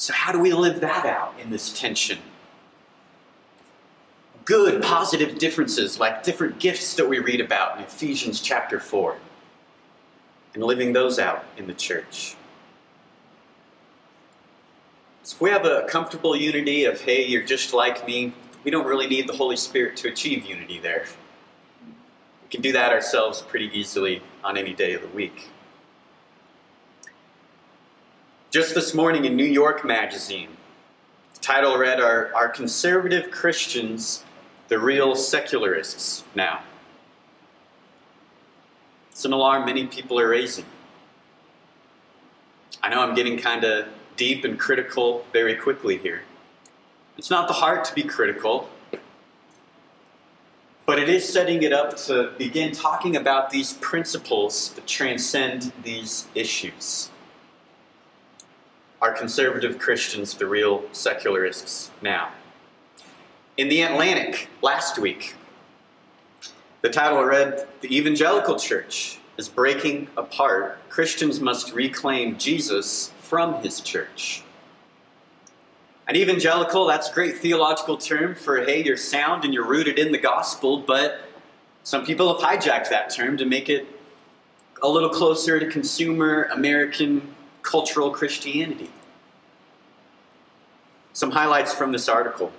So, 0.03 0.11
how 0.11 0.33
do 0.33 0.39
we 0.39 0.51
live 0.51 0.81
that 0.81 1.05
out 1.05 1.33
in 1.41 1.49
this 1.49 1.71
tension? 1.71 2.19
Good, 4.43 4.83
positive 4.83 5.37
differences, 5.37 5.97
like 5.97 6.23
different 6.23 6.59
gifts 6.59 6.95
that 6.95 7.07
we 7.07 7.19
read 7.19 7.39
about 7.39 7.77
in 7.77 7.85
Ephesians 7.85 8.41
chapter 8.41 8.81
4, 8.81 9.15
and 10.55 10.61
living 10.61 10.91
those 10.91 11.19
out 11.19 11.45
in 11.55 11.67
the 11.67 11.73
church. 11.73 12.35
So 15.23 15.35
if 15.35 15.41
we 15.41 15.51
have 15.51 15.63
a 15.63 15.85
comfortable 15.87 16.35
unity 16.35 16.83
of, 16.83 16.99
hey, 16.99 17.25
you're 17.25 17.45
just 17.45 17.73
like 17.73 18.05
me, 18.05 18.33
we 18.65 18.71
don't 18.71 18.85
really 18.85 19.07
need 19.07 19.29
the 19.29 19.37
Holy 19.37 19.55
Spirit 19.55 19.95
to 19.97 20.09
achieve 20.09 20.45
unity 20.45 20.79
there. 20.79 21.05
Can 22.53 22.61
do 22.61 22.71
that 22.73 22.91
ourselves 22.91 23.41
pretty 23.41 23.71
easily 23.73 24.21
on 24.43 24.57
any 24.57 24.75
day 24.75 24.93
of 24.93 25.01
the 25.01 25.07
week. 25.07 25.49
Just 28.51 28.75
this 28.75 28.93
morning 28.93 29.25
in 29.25 29.35
New 29.35 29.43
York 29.43 29.83
Magazine, 29.83 30.49
the 31.33 31.39
title 31.39 31.79
read, 31.79 31.99
Are, 31.99 32.31
are 32.35 32.47
conservative 32.47 33.31
Christians 33.31 34.23
the 34.67 34.77
real 34.77 35.15
secularists 35.15 36.25
now? 36.35 36.61
It's 39.09 39.25
an 39.25 39.33
alarm 39.33 39.65
many 39.65 39.87
people 39.87 40.19
are 40.19 40.29
raising. 40.29 40.65
I 42.83 42.89
know 42.89 42.99
I'm 42.99 43.15
getting 43.15 43.39
kind 43.39 43.63
of 43.63 43.87
deep 44.15 44.45
and 44.45 44.59
critical 44.59 45.25
very 45.33 45.55
quickly 45.55 45.97
here. 45.97 46.21
It's 47.17 47.31
not 47.31 47.47
the 47.47 47.55
heart 47.55 47.83
to 47.85 47.95
be 47.95 48.03
critical, 48.03 48.69
but 50.85 50.99
it 50.99 51.07
is 51.09 51.27
setting 51.31 51.63
it 51.63 51.71
up 51.71 51.95
to 51.95 52.31
begin 52.37 52.71
talking 52.73 53.15
about 53.15 53.49
these 53.49 53.73
principles 53.73 54.71
that 54.73 54.85
transcend 54.85 55.71
these 55.83 56.27
issues. 56.35 57.09
Are 59.01 59.13
conservative 59.13 59.79
Christians 59.79 60.33
the 60.35 60.47
real 60.47 60.83
secularists 60.91 61.91
now? 62.01 62.31
In 63.57 63.69
The 63.69 63.81
Atlantic 63.81 64.49
last 64.61 64.97
week, 64.97 65.35
the 66.81 66.89
title 66.89 67.23
read 67.23 67.67
The 67.81 67.95
Evangelical 67.95 68.57
Church 68.57 69.19
is 69.37 69.47
Breaking 69.47 70.09
Apart. 70.17 70.77
Christians 70.89 71.39
must 71.39 71.73
reclaim 71.73 72.37
Jesus 72.37 73.11
from 73.19 73.55
his 73.61 73.79
church. 73.79 74.43
An 76.07 76.17
evangelical, 76.17 76.85
that's 76.85 77.09
a 77.09 77.13
great 77.13 77.37
theological 77.37 77.97
term 77.97 78.35
for, 78.35 78.63
hey, 78.63 78.83
you're 78.83 78.97
sound 78.97 79.45
and 79.45 79.53
you're 79.53 79.65
rooted 79.65 79.97
in 79.97 80.11
the 80.11 80.17
gospel, 80.17 80.79
but 80.79 81.21
some 81.83 82.05
people 82.05 82.37
have 82.37 82.41
hijacked 82.41 82.89
that 82.89 83.09
term 83.09 83.37
to 83.37 83.45
make 83.45 83.69
it 83.69 83.87
a 84.81 84.87
little 84.87 85.09
closer 85.09 85.59
to 85.59 85.67
consumer 85.67 86.49
American 86.51 87.33
cultural 87.61 88.11
Christianity. 88.11 88.89
Some 91.13 91.31
highlights 91.31 91.73
from 91.73 91.93
this 91.93 92.09
article. 92.09 92.51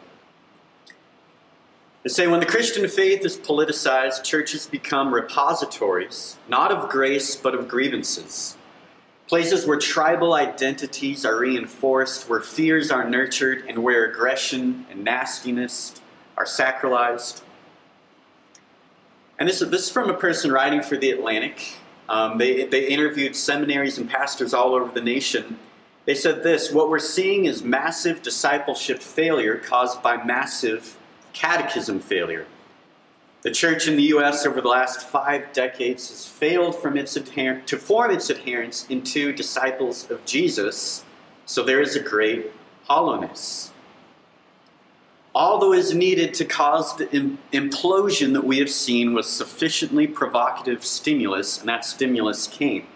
They 2.03 2.09
say 2.09 2.27
when 2.27 2.41
the 2.41 2.47
Christian 2.47 2.89
faith 2.89 3.25
is 3.25 3.37
politicized, 3.37 4.25
churches 4.25 4.67
become 4.67 5.13
repositories, 5.13 6.37
not 6.49 6.71
of 6.71 6.89
grace, 6.89 7.37
but 7.37 7.55
of 7.55 7.69
grievances. 7.69 8.57
Places 9.26 9.66
where 9.66 9.78
tribal 9.78 10.35
identities 10.35 11.25
are 11.25 11.38
reinforced, 11.38 12.28
where 12.28 12.40
fears 12.40 12.90
are 12.90 13.09
nurtured, 13.09 13.64
and 13.69 13.83
where 13.83 14.04
aggression 14.04 14.87
and 14.90 15.02
nastiness 15.02 16.00
are 16.37 16.45
sacralized. 16.45 17.43
And 19.38 19.49
this, 19.49 19.61
this 19.61 19.85
is 19.85 19.90
from 19.90 20.11
a 20.11 20.14
person 20.14 20.52
writing 20.52 20.83
for 20.83 20.97
The 20.97 21.11
Atlantic. 21.11 21.76
Um, 22.09 22.38
they, 22.38 22.66
they 22.66 22.87
interviewed 22.87 23.35
seminaries 23.35 23.97
and 23.97 24.09
pastors 24.11 24.52
all 24.52 24.75
over 24.75 24.93
the 24.93 25.00
nation 25.00 25.59
they 26.04 26.14
said 26.14 26.43
this 26.43 26.71
What 26.71 26.90
we're 26.90 26.99
seeing 26.99 27.47
is 27.47 27.62
massive 27.62 28.23
discipleship 28.23 29.00
failure 29.00 29.57
caused 29.57 30.02
by 30.02 30.23
massive 30.23 30.97
catechism 31.33 32.00
failure. 32.00 32.47
The 33.45 33.51
church 33.51 33.89
in 33.89 33.97
the 33.97 34.05
U.S. 34.05 34.47
over 34.47 34.63
the 34.63 34.69
last 34.69 35.07
five 35.07 35.53
decades 35.53 36.09
has 36.09 36.27
failed 36.27 36.81
from 36.81 36.97
its 36.97 37.19
adher- 37.19 37.67
to 37.67 37.77
form 37.77 38.11
its 38.11 38.31
adherents 38.31 38.87
into 38.89 39.35
disciples 39.35 40.11
of 40.11 40.25
Jesus, 40.25 41.05
so 41.45 41.63
there 41.63 41.83
is 41.83 41.95
a 41.95 42.01
great 42.01 42.51
hollowness. 42.85 43.71
All 45.35 45.59
that 45.59 45.77
is 45.77 45.95
needed 45.95 46.33
to 46.35 46.47
cause 46.47 46.97
the 46.97 47.15
Im- 47.15 47.39
implosion 47.53 48.33
that 48.33 48.45
we 48.45 48.61
have 48.61 48.71
seen 48.71 49.13
was 49.13 49.29
sufficiently 49.29 50.07
provocative 50.07 50.83
stimulus, 50.83 51.61
and 51.61 51.69
that 51.69 51.85
stimulus 51.85 52.47
came. 52.47 52.87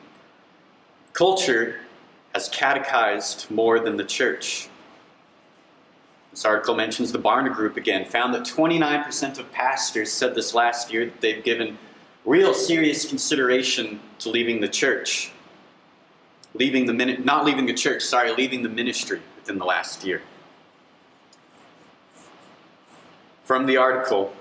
Culture 1.12 1.80
has 2.34 2.48
catechized 2.48 3.50
more 3.50 3.78
than 3.78 3.98
the 3.98 4.04
church. 4.04 4.70
This 6.38 6.44
article 6.44 6.76
mentions 6.76 7.10
the 7.10 7.18
Barna 7.18 7.52
Group 7.52 7.76
again, 7.76 8.04
found 8.04 8.32
that 8.32 8.44
29% 8.44 9.40
of 9.40 9.50
pastors 9.50 10.12
said 10.12 10.36
this 10.36 10.54
last 10.54 10.92
year 10.92 11.06
that 11.06 11.20
they've 11.20 11.42
given 11.42 11.76
real 12.24 12.54
serious 12.54 13.04
consideration 13.08 13.98
to 14.20 14.30
leaving 14.30 14.60
the 14.60 14.68
church. 14.68 15.32
Leaving 16.54 16.86
the 16.86 16.92
min- 16.92 17.24
not 17.24 17.44
leaving 17.44 17.66
the 17.66 17.74
church, 17.74 18.04
sorry, 18.04 18.32
leaving 18.32 18.62
the 18.62 18.68
ministry 18.68 19.20
within 19.34 19.58
the 19.58 19.64
last 19.64 20.04
year. 20.04 20.22
From 23.42 23.66
the 23.66 23.76
article, 23.76 24.32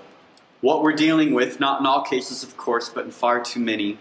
what 0.60 0.84
we're 0.84 0.92
dealing 0.92 1.34
with, 1.34 1.58
not 1.58 1.80
in 1.80 1.86
all 1.86 2.02
cases, 2.02 2.44
of 2.44 2.56
course, 2.56 2.88
but 2.88 3.06
in 3.06 3.10
far 3.10 3.40
too 3.42 3.58
many, 3.58 3.98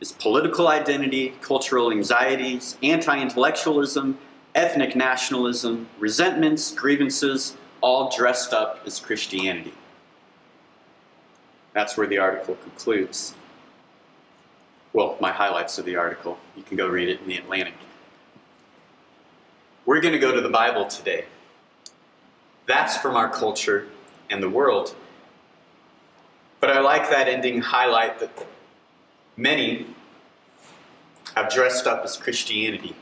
is 0.00 0.10
political 0.12 0.68
identity, 0.68 1.34
cultural 1.42 1.92
anxieties, 1.92 2.78
anti 2.82 3.20
intellectualism, 3.20 4.16
ethnic 4.54 4.96
nationalism, 4.96 5.88
resentments, 5.98 6.72
grievances, 6.72 7.56
all 7.80 8.14
dressed 8.14 8.52
up 8.52 8.80
as 8.86 8.98
Christianity. 8.98 9.74
That's 11.72 11.96
where 11.96 12.06
the 12.06 12.18
article 12.18 12.56
concludes. 12.56 13.34
Well, 14.92 15.16
my 15.20 15.30
highlights 15.30 15.78
of 15.78 15.84
the 15.84 15.96
article. 15.96 16.38
You 16.56 16.62
can 16.62 16.76
go 16.76 16.88
read 16.88 17.08
it 17.08 17.20
in 17.20 17.28
the 17.28 17.36
Atlantic. 17.36 17.74
We're 19.86 20.00
going 20.00 20.12
to 20.12 20.18
go 20.18 20.34
to 20.34 20.40
the 20.40 20.48
Bible 20.48 20.86
today. 20.86 21.26
That's 22.66 22.96
from 22.96 23.16
our 23.16 23.28
culture 23.28 23.88
and 24.28 24.42
the 24.42 24.50
world. 24.50 24.94
But 26.58 26.70
I 26.70 26.80
like 26.80 27.08
that 27.10 27.28
ending 27.28 27.60
highlight 27.60 28.18
that 28.20 28.46
Many 29.40 29.86
have 31.34 31.50
dressed 31.50 31.86
up 31.86 32.04
as 32.04 32.18
Christianity. 32.18 32.94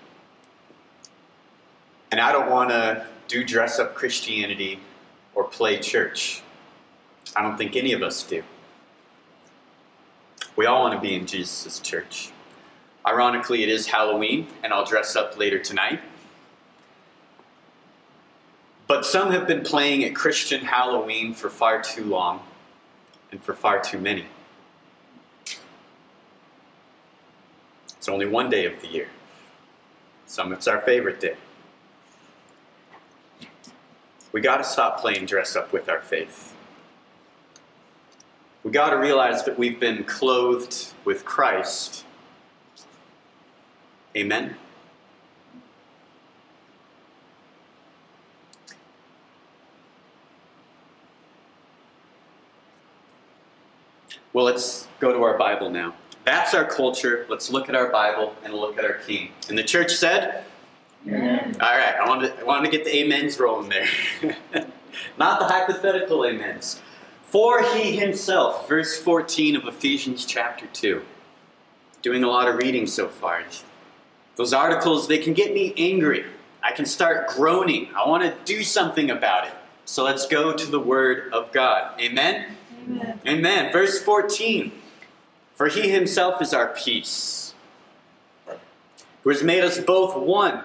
And 2.18 2.26
I 2.26 2.32
don't 2.32 2.50
want 2.50 2.70
to 2.70 3.06
do 3.28 3.44
dress 3.44 3.78
up 3.78 3.94
Christianity 3.94 4.80
or 5.36 5.44
play 5.44 5.78
church. 5.78 6.42
I 7.36 7.42
don't 7.42 7.56
think 7.56 7.76
any 7.76 7.92
of 7.92 8.02
us 8.02 8.24
do. 8.24 8.42
We 10.56 10.66
all 10.66 10.82
want 10.82 10.96
to 10.96 11.00
be 11.00 11.14
in 11.14 11.28
Jesus' 11.28 11.78
church. 11.78 12.32
Ironically, 13.06 13.62
it 13.62 13.68
is 13.68 13.86
Halloween, 13.86 14.48
and 14.64 14.72
I'll 14.72 14.84
dress 14.84 15.14
up 15.14 15.38
later 15.38 15.60
tonight. 15.60 16.00
But 18.88 19.06
some 19.06 19.30
have 19.30 19.46
been 19.46 19.62
playing 19.62 20.02
at 20.02 20.16
Christian 20.16 20.64
Halloween 20.64 21.34
for 21.34 21.48
far 21.48 21.80
too 21.80 22.02
long 22.02 22.40
and 23.30 23.40
for 23.40 23.54
far 23.54 23.78
too 23.78 24.00
many. 24.00 24.26
It's 27.96 28.08
only 28.08 28.26
one 28.26 28.50
day 28.50 28.66
of 28.66 28.80
the 28.80 28.88
year. 28.88 29.06
Some 30.26 30.52
it's 30.52 30.66
our 30.66 30.80
favorite 30.80 31.20
day. 31.20 31.36
We 34.32 34.40
got 34.40 34.58
to 34.58 34.64
stop 34.64 35.00
playing 35.00 35.26
dress 35.26 35.56
up 35.56 35.72
with 35.72 35.88
our 35.88 36.00
faith. 36.00 36.54
We 38.62 38.70
got 38.70 38.90
to 38.90 38.96
realize 38.96 39.44
that 39.44 39.58
we've 39.58 39.80
been 39.80 40.04
clothed 40.04 40.92
with 41.04 41.24
Christ. 41.24 42.04
Amen. 44.16 44.56
Well, 54.32 54.44
let's 54.44 54.86
go 55.00 55.12
to 55.12 55.22
our 55.22 55.38
Bible 55.38 55.70
now. 55.70 55.94
That's 56.24 56.52
our 56.52 56.64
culture. 56.64 57.26
Let's 57.30 57.50
look 57.50 57.68
at 57.68 57.74
our 57.74 57.88
Bible 57.88 58.36
and 58.44 58.52
look 58.52 58.78
at 58.78 58.84
our 58.84 58.94
King. 58.94 59.30
And 59.48 59.56
the 59.56 59.64
church 59.64 59.94
said, 59.94 60.44
Amen. 61.06 61.56
All 61.60 61.76
right, 61.76 61.87
I 62.08 62.10
want 62.10 62.22
to, 62.22 62.40
I 62.40 62.44
want 62.44 62.64
to 62.64 62.70
get 62.70 62.86
the 62.86 63.04
amens 63.04 63.38
rolling 63.38 63.68
there. 63.68 63.86
Not 65.18 65.40
the 65.40 65.44
hypothetical 65.44 66.24
amens. 66.24 66.80
For 67.24 67.62
he 67.62 67.96
himself, 67.96 68.66
verse 68.66 68.98
14 68.98 69.56
of 69.56 69.68
Ephesians 69.68 70.24
chapter 70.24 70.66
2. 70.68 71.02
Doing 72.00 72.24
a 72.24 72.28
lot 72.28 72.48
of 72.48 72.56
reading 72.56 72.86
so 72.86 73.08
far. 73.08 73.44
Those 74.36 74.54
articles, 74.54 75.06
they 75.06 75.18
can 75.18 75.34
get 75.34 75.52
me 75.52 75.74
angry. 75.76 76.24
I 76.62 76.72
can 76.72 76.86
start 76.86 77.28
groaning. 77.28 77.90
I 77.94 78.08
want 78.08 78.22
to 78.22 78.34
do 78.46 78.64
something 78.64 79.10
about 79.10 79.46
it. 79.46 79.52
So 79.84 80.04
let's 80.04 80.26
go 80.26 80.54
to 80.54 80.66
the 80.66 80.80
Word 80.80 81.30
of 81.34 81.52
God. 81.52 82.00
Amen? 82.00 82.56
Amen. 82.86 83.20
Amen. 83.28 83.70
Verse 83.70 84.02
14. 84.02 84.72
For 85.56 85.68
he 85.68 85.90
himself 85.90 86.40
is 86.40 86.54
our 86.54 86.68
peace, 86.68 87.52
who 89.24 89.28
has 89.28 89.42
made 89.42 89.62
us 89.62 89.78
both 89.78 90.16
one, 90.16 90.64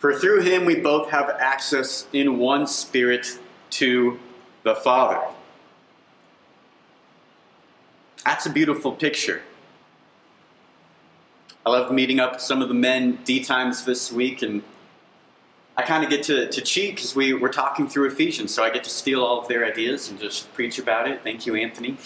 For 0.00 0.14
through 0.18 0.40
him 0.40 0.64
we 0.64 0.76
both 0.76 1.10
have 1.10 1.28
access 1.28 2.08
in 2.14 2.38
one 2.38 2.66
spirit 2.66 3.38
to 3.72 4.18
the 4.62 4.74
Father. 4.74 5.20
That's 8.24 8.46
a 8.46 8.50
beautiful 8.50 8.92
picture. 8.92 9.42
I 11.66 11.70
love 11.70 11.92
meeting 11.92 12.18
up 12.18 12.32
with 12.32 12.40
some 12.40 12.62
of 12.62 12.68
the 12.68 12.74
men 12.74 13.18
D 13.24 13.44
times 13.44 13.84
this 13.84 14.10
week, 14.10 14.40
and 14.40 14.62
I 15.76 15.82
kind 15.82 16.02
of 16.02 16.08
get 16.08 16.22
to, 16.24 16.48
to 16.48 16.60
cheat 16.62 16.94
because 16.94 17.14
we 17.14 17.34
were 17.34 17.50
talking 17.50 17.86
through 17.86 18.08
Ephesians, 18.08 18.54
so 18.54 18.64
I 18.64 18.70
get 18.70 18.84
to 18.84 18.90
steal 18.90 19.22
all 19.22 19.42
of 19.42 19.48
their 19.48 19.66
ideas 19.66 20.08
and 20.08 20.18
just 20.18 20.50
preach 20.54 20.78
about 20.78 21.08
it. 21.08 21.22
Thank 21.22 21.44
you, 21.44 21.54
Anthony. 21.56 21.98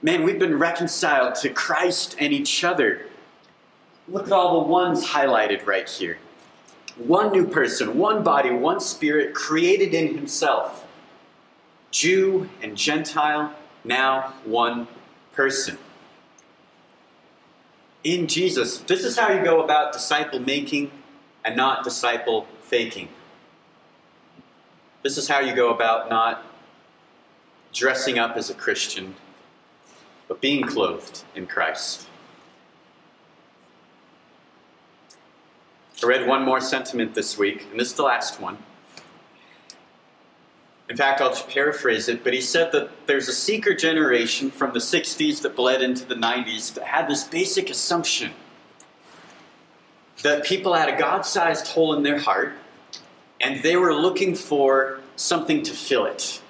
Man, 0.00 0.22
we've 0.22 0.38
been 0.38 0.56
reconciled 0.56 1.34
to 1.36 1.48
Christ 1.48 2.14
and 2.20 2.32
each 2.32 2.62
other. 2.62 3.08
Look 4.08 4.26
at 4.26 4.32
all 4.32 4.62
the 4.62 4.68
ones 4.68 5.06
highlighted 5.06 5.66
right 5.66 5.88
here. 5.88 6.18
One 6.96 7.32
new 7.32 7.46
person, 7.46 7.98
one 7.98 8.22
body, 8.22 8.50
one 8.50 8.80
spirit, 8.80 9.34
created 9.34 9.94
in 9.94 10.16
himself. 10.16 10.86
Jew 11.90 12.48
and 12.62 12.76
Gentile, 12.76 13.54
now 13.84 14.34
one 14.44 14.88
person 15.32 15.78
in 18.04 18.26
Jesus. 18.26 18.78
This 18.78 19.02
is 19.02 19.18
how 19.18 19.32
you 19.32 19.42
go 19.42 19.62
about 19.64 19.92
disciple 19.92 20.38
making 20.38 20.90
and 21.44 21.56
not 21.56 21.82
disciple 21.82 22.46
faking. 22.60 23.08
This 25.02 25.18
is 25.18 25.26
how 25.26 25.40
you 25.40 25.54
go 25.54 25.70
about 25.70 26.08
not 26.08 26.44
dressing 27.72 28.18
up 28.18 28.36
as 28.36 28.50
a 28.50 28.54
Christian, 28.54 29.14
but 30.28 30.40
being 30.40 30.62
clothed 30.62 31.24
in 31.34 31.46
Christ. 31.46 32.08
I 36.04 36.06
read 36.06 36.26
one 36.26 36.42
more 36.42 36.60
sentiment 36.60 37.14
this 37.14 37.38
week, 37.38 37.66
and 37.70 37.80
this 37.80 37.88
is 37.88 37.94
the 37.94 38.02
last 38.02 38.38
one. 38.38 38.58
In 40.90 40.98
fact, 40.98 41.22
I'll 41.22 41.30
just 41.30 41.48
paraphrase 41.48 42.10
it, 42.10 42.22
but 42.22 42.34
he 42.34 42.42
said 42.42 42.72
that 42.72 42.90
there's 43.06 43.26
a 43.26 43.32
seeker 43.32 43.74
generation 43.74 44.50
from 44.50 44.74
the 44.74 44.80
60s 44.80 45.40
that 45.40 45.56
bled 45.56 45.80
into 45.80 46.04
the 46.04 46.14
90s 46.14 46.74
that 46.74 46.84
had 46.84 47.08
this 47.08 47.24
basic 47.24 47.70
assumption 47.70 48.32
that 50.22 50.44
people 50.44 50.74
had 50.74 50.90
a 50.90 50.98
God 50.98 51.24
sized 51.24 51.68
hole 51.68 51.94
in 51.94 52.02
their 52.02 52.18
heart 52.18 52.52
and 53.40 53.62
they 53.62 53.76
were 53.76 53.94
looking 53.94 54.34
for 54.34 55.00
something 55.16 55.62
to 55.62 55.72
fill 55.72 56.04
it. 56.04 56.42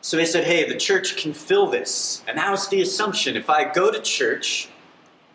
So 0.00 0.16
they 0.16 0.24
said, 0.24 0.44
hey, 0.44 0.66
the 0.66 0.78
church 0.78 1.18
can 1.18 1.34
fill 1.34 1.66
this. 1.66 2.22
And 2.26 2.38
that 2.38 2.50
was 2.50 2.66
the 2.68 2.80
assumption. 2.80 3.36
If 3.36 3.50
I 3.50 3.70
go 3.70 3.90
to 3.90 4.00
church 4.00 4.70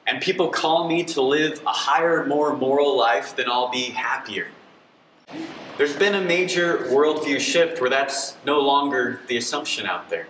and 0.10 0.20
people 0.20 0.50
call 0.50 0.88
me 0.88 1.04
to 1.04 1.22
live 1.22 1.62
a 1.68 1.72
higher, 1.72 2.26
more 2.26 2.58
moral 2.58 2.98
life, 2.98 3.36
then 3.36 3.46
I'll 3.48 3.70
be 3.70 3.92
happier. 3.92 4.48
There's 5.78 5.96
been 5.96 6.16
a 6.16 6.22
major 6.22 6.80
worldview 6.88 7.40
shift 7.40 7.80
where 7.80 7.92
that's 7.92 8.36
no 8.44 8.60
longer 8.60 9.22
the 9.28 9.38
assumption 9.38 9.86
out 9.86 10.10
there. 10.10 10.28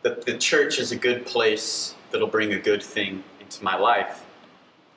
That 0.00 0.24
the 0.24 0.38
church 0.38 0.78
is 0.78 0.90
a 0.90 0.96
good 0.96 1.26
place 1.26 1.94
that'll 2.10 2.26
bring 2.26 2.54
a 2.54 2.58
good 2.58 2.82
thing 2.82 3.22
into 3.38 3.62
my 3.62 3.76
life. 3.76 4.24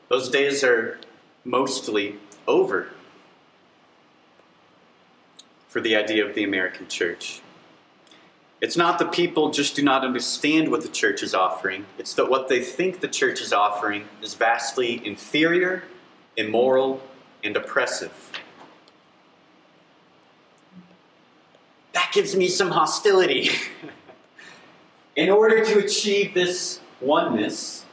Those 0.07 0.29
days 0.29 0.63
are 0.63 0.97
mostly 1.43 2.15
over 2.47 2.87
for 5.67 5.81
the 5.81 5.97
idea 5.97 6.25
of 6.25 6.35
the 6.35 6.45
American 6.45 6.87
church. 6.87 7.41
It's 8.61 8.77
not 8.77 8.99
that 8.99 9.11
people 9.11 9.49
just 9.49 9.75
do 9.75 9.81
not 9.81 10.05
understand 10.05 10.69
what 10.69 10.83
the 10.83 10.87
church 10.87 11.23
is 11.23 11.33
offering, 11.33 11.87
it's 11.97 12.13
that 12.13 12.29
what 12.29 12.47
they 12.47 12.61
think 12.61 12.99
the 12.99 13.07
church 13.07 13.41
is 13.41 13.51
offering 13.51 14.05
is 14.21 14.35
vastly 14.35 15.05
inferior, 15.05 15.83
immoral, 16.37 17.01
and 17.43 17.57
oppressive. 17.57 18.31
That 21.93 22.11
gives 22.13 22.35
me 22.35 22.47
some 22.47 22.69
hostility. 22.69 23.49
In 25.15 25.29
order 25.29 25.65
to 25.65 25.79
achieve 25.79 26.33
this 26.33 26.79
oneness, 27.01 27.83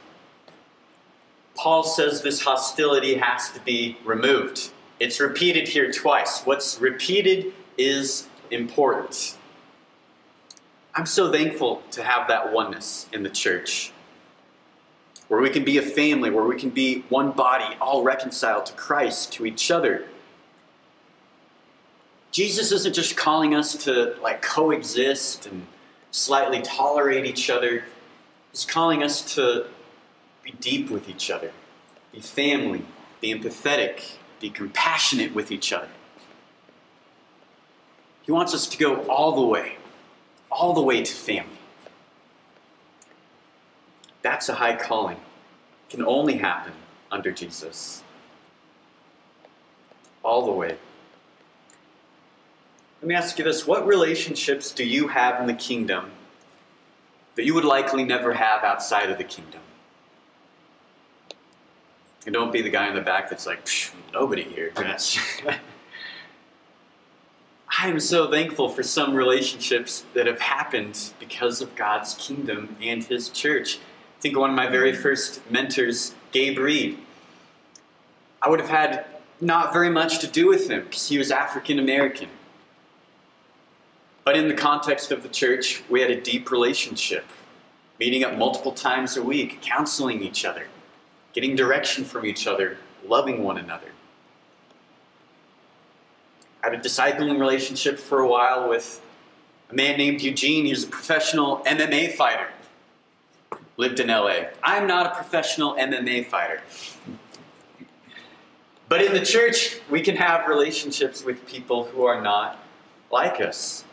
Paul 1.55 1.83
says 1.83 2.21
this 2.21 2.41
hostility 2.41 3.15
has 3.15 3.49
to 3.51 3.59
be 3.61 3.97
removed. 4.05 4.71
It's 4.99 5.19
repeated 5.19 5.67
here 5.67 5.91
twice. 5.91 6.41
What's 6.43 6.79
repeated 6.79 7.53
is 7.77 8.27
important. 8.51 9.35
I'm 10.93 11.05
so 11.05 11.31
thankful 11.31 11.83
to 11.91 12.03
have 12.03 12.27
that 12.27 12.51
oneness 12.51 13.07
in 13.13 13.23
the 13.23 13.29
church 13.29 13.91
where 15.27 15.39
we 15.39 15.49
can 15.49 15.63
be 15.63 15.77
a 15.77 15.81
family, 15.81 16.31
where 16.31 16.43
we 16.43 16.59
can 16.59 16.71
be 16.71 17.01
one 17.09 17.31
body, 17.31 17.77
all 17.79 18.03
reconciled 18.03 18.65
to 18.65 18.73
Christ, 18.73 19.31
to 19.33 19.45
each 19.45 19.69
other. 19.69 20.07
Jesus 22.31 22.71
isn't 22.71 22.95
just 22.95 23.15
calling 23.15 23.53
us 23.53 23.75
to 23.85 24.15
like 24.21 24.41
coexist 24.41 25.45
and 25.45 25.67
slightly 26.11 26.61
tolerate 26.61 27.25
each 27.25 27.49
other. 27.49 27.85
He's 28.51 28.65
calling 28.65 29.03
us 29.03 29.35
to 29.35 29.67
be 30.43 30.51
deep 30.59 30.89
with 30.89 31.07
each 31.07 31.29
other, 31.29 31.51
be 32.11 32.19
family, 32.19 32.83
be 33.21 33.33
empathetic, 33.33 34.13
be 34.39 34.49
compassionate 34.49 35.35
with 35.35 35.51
each 35.51 35.71
other. 35.71 35.89
He 38.23 38.31
wants 38.31 38.53
us 38.53 38.67
to 38.67 38.77
go 38.77 39.03
all 39.07 39.35
the 39.35 39.45
way, 39.45 39.77
all 40.51 40.73
the 40.73 40.81
way 40.81 41.03
to 41.03 41.13
family. 41.13 41.57
That's 44.21 44.49
a 44.49 44.55
high 44.55 44.75
calling. 44.75 45.17
It 45.17 45.91
can 45.95 46.05
only 46.05 46.37
happen 46.37 46.73
under 47.11 47.31
Jesus. 47.31 48.03
All 50.23 50.45
the 50.45 50.51
way. 50.51 50.77
Let 53.01 53.07
me 53.07 53.15
ask 53.15 53.37
you 53.37 53.45
this 53.45 53.65
what 53.65 53.87
relationships 53.87 54.71
do 54.71 54.83
you 54.83 55.07
have 55.07 55.39
in 55.39 55.47
the 55.47 55.53
kingdom 55.53 56.11
that 57.35 57.45
you 57.45 57.53
would 57.53 57.63
likely 57.63 58.03
never 58.03 58.33
have 58.33 58.63
outside 58.63 59.09
of 59.09 59.17
the 59.17 59.23
kingdom? 59.23 59.61
And 62.25 62.33
don't 62.33 62.51
be 62.51 62.61
the 62.61 62.69
guy 62.69 62.89
in 62.89 62.95
the 62.95 63.01
back 63.01 63.29
that's 63.29 63.47
like, 63.47 63.65
nobody 64.13 64.43
here. 64.43 64.73
Yes. 67.79 67.85
I 67.85 67.91
am 67.91 67.99
so 67.99 68.29
thankful 68.29 68.69
for 68.69 68.83
some 68.83 69.13
relationships 69.13 70.05
that 70.13 70.27
have 70.27 70.39
happened 70.39 71.13
because 71.19 71.61
of 71.61 71.75
God's 71.75 72.15
kingdom 72.15 72.75
and 72.81 73.03
His 73.03 73.29
church. 73.29 73.77
I 73.77 74.21
think 74.21 74.37
one 74.37 74.49
of 74.49 74.55
my 74.55 74.67
very 74.67 74.93
first 74.93 75.39
mentors, 75.49 76.13
Gabe 76.31 76.57
Reed, 76.57 76.97
I 78.41 78.49
would 78.49 78.59
have 78.59 78.69
had 78.69 79.05
not 79.41 79.71
very 79.71 79.89
much 79.89 80.19
to 80.19 80.27
do 80.27 80.47
with 80.47 80.69
him 80.69 80.83
because 80.83 81.07
he 81.07 81.17
was 81.17 81.31
African 81.31 81.79
American. 81.79 82.27
But 84.25 84.35
in 84.35 84.49
the 84.49 84.53
context 84.53 85.11
of 85.11 85.23
the 85.23 85.29
church, 85.29 85.81
we 85.89 86.01
had 86.01 86.11
a 86.11 86.19
deep 86.19 86.51
relationship, 86.51 87.25
meeting 87.99 88.25
up 88.25 88.37
multiple 88.37 88.73
times 88.73 89.15
a 89.15 89.23
week, 89.23 89.61
counseling 89.61 90.21
each 90.21 90.43
other, 90.43 90.67
getting 91.33 91.55
direction 91.55 92.03
from 92.03 92.25
each 92.25 92.45
other, 92.47 92.77
loving 93.07 93.43
one 93.43 93.57
another. 93.57 93.91
I 96.63 96.69
had 96.69 96.79
a 96.79 96.81
discipling 96.81 97.39
relationship 97.39 97.99
for 97.99 98.19
a 98.19 98.27
while 98.27 98.69
with 98.69 99.01
a 99.69 99.75
man 99.75 99.97
named 99.97 100.21
Eugene. 100.21 100.65
He 100.65 100.71
was 100.71 100.83
a 100.83 100.87
professional 100.87 101.59
MMA 101.59 102.15
fighter 102.15 102.49
lived 103.79 104.01
in 104.01 104.07
LA. 104.07 104.49
I'm 104.61 104.87
not 104.87 105.05
a 105.05 105.15
professional 105.15 105.73
MMA 105.75 106.25
fighter. 106.25 106.61
But 108.89 109.01
in 109.01 109.13
the 109.13 109.21
church, 109.21 109.79
we 109.89 110.01
can 110.01 110.17
have 110.17 110.49
relationships 110.49 111.23
with 111.23 111.47
people 111.47 111.85
who 111.85 112.03
are 112.03 112.21
not 112.21 112.59
like 113.09 113.39
us. 113.39 113.85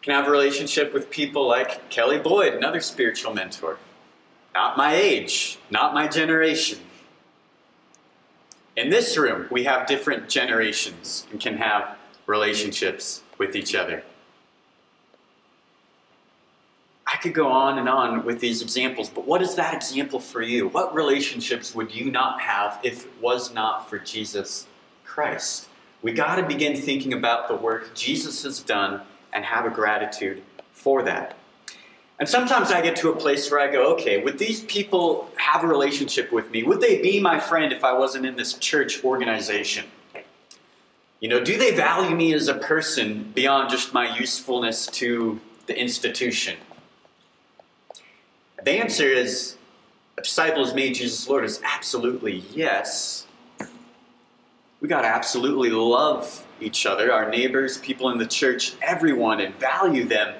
We 0.00 0.06
can 0.06 0.14
have 0.14 0.26
a 0.26 0.30
relationship 0.30 0.92
with 0.92 1.08
people 1.08 1.46
like 1.46 1.88
Kelly 1.88 2.18
Boyd, 2.18 2.54
another 2.54 2.80
spiritual 2.80 3.32
mentor. 3.32 3.78
Not 4.54 4.76
my 4.76 4.96
age, 4.96 5.58
not 5.70 5.94
my 5.94 6.08
generation. 6.08 6.80
In 8.76 8.90
this 8.90 9.16
room, 9.16 9.46
we 9.50 9.64
have 9.64 9.86
different 9.86 10.28
generations 10.28 11.26
and 11.30 11.40
can 11.40 11.56
have 11.56 11.96
relationships 12.26 13.22
with 13.38 13.56
each 13.56 13.74
other. 13.74 14.02
I 17.06 17.16
could 17.16 17.32
go 17.32 17.48
on 17.48 17.78
and 17.78 17.88
on 17.88 18.26
with 18.26 18.40
these 18.40 18.60
examples, 18.60 19.08
but 19.08 19.26
what 19.26 19.40
is 19.40 19.54
that 19.54 19.72
example 19.72 20.20
for 20.20 20.42
you? 20.42 20.68
What 20.68 20.94
relationships 20.94 21.74
would 21.74 21.94
you 21.94 22.10
not 22.10 22.42
have 22.42 22.78
if 22.82 23.06
it 23.06 23.12
was 23.18 23.54
not 23.54 23.88
for 23.88 23.98
Jesus 23.98 24.66
Christ? 25.06 25.68
We 26.02 26.12
got 26.12 26.34
to 26.34 26.42
begin 26.42 26.76
thinking 26.76 27.14
about 27.14 27.48
the 27.48 27.56
work 27.56 27.94
Jesus 27.94 28.42
has 28.42 28.60
done 28.60 29.00
and 29.32 29.46
have 29.46 29.64
a 29.64 29.70
gratitude 29.70 30.42
for 30.72 31.02
that. 31.04 31.34
And 32.18 32.28
sometimes 32.28 32.70
I 32.70 32.80
get 32.80 32.96
to 32.96 33.10
a 33.10 33.16
place 33.16 33.50
where 33.50 33.60
I 33.60 33.70
go, 33.70 33.92
okay, 33.94 34.22
would 34.22 34.38
these 34.38 34.62
people 34.64 35.30
have 35.36 35.64
a 35.64 35.66
relationship 35.66 36.32
with 36.32 36.50
me? 36.50 36.62
Would 36.62 36.80
they 36.80 37.02
be 37.02 37.20
my 37.20 37.38
friend 37.38 37.72
if 37.72 37.84
I 37.84 37.92
wasn't 37.92 38.24
in 38.24 38.36
this 38.36 38.54
church 38.54 39.04
organization? 39.04 39.84
You 41.20 41.28
know, 41.28 41.44
do 41.44 41.58
they 41.58 41.74
value 41.74 42.14
me 42.14 42.32
as 42.32 42.48
a 42.48 42.54
person 42.54 43.32
beyond 43.34 43.70
just 43.70 43.92
my 43.92 44.16
usefulness 44.16 44.86
to 44.88 45.40
the 45.66 45.78
institution? 45.78 46.56
The 48.62 48.72
answer 48.72 49.06
is 49.06 49.56
a 50.18 50.22
disciple 50.22 50.64
has 50.64 50.74
made 50.74 50.94
Jesus 50.94 51.28
Lord 51.28 51.44
is 51.44 51.60
absolutely 51.62 52.44
yes. 52.54 53.26
We 54.80 54.88
got 54.88 55.02
to 55.02 55.08
absolutely 55.08 55.70
love 55.70 56.46
each 56.60 56.86
other, 56.86 57.12
our 57.12 57.30
neighbors, 57.30 57.78
people 57.78 58.10
in 58.10 58.18
the 58.18 58.26
church, 58.26 58.74
everyone, 58.80 59.40
and 59.40 59.54
value 59.56 60.04
them. 60.04 60.34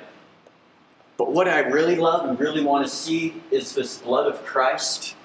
But 1.17 1.33
what 1.33 1.49
I 1.49 1.61
really 1.61 1.97
love 1.97 2.29
and 2.29 2.39
really 2.39 2.63
want 2.63 2.87
to 2.87 2.93
see 2.93 3.43
is 3.51 3.75
this 3.75 3.99
blood 3.99 4.27
of 4.27 4.45
Christ, 4.45 5.17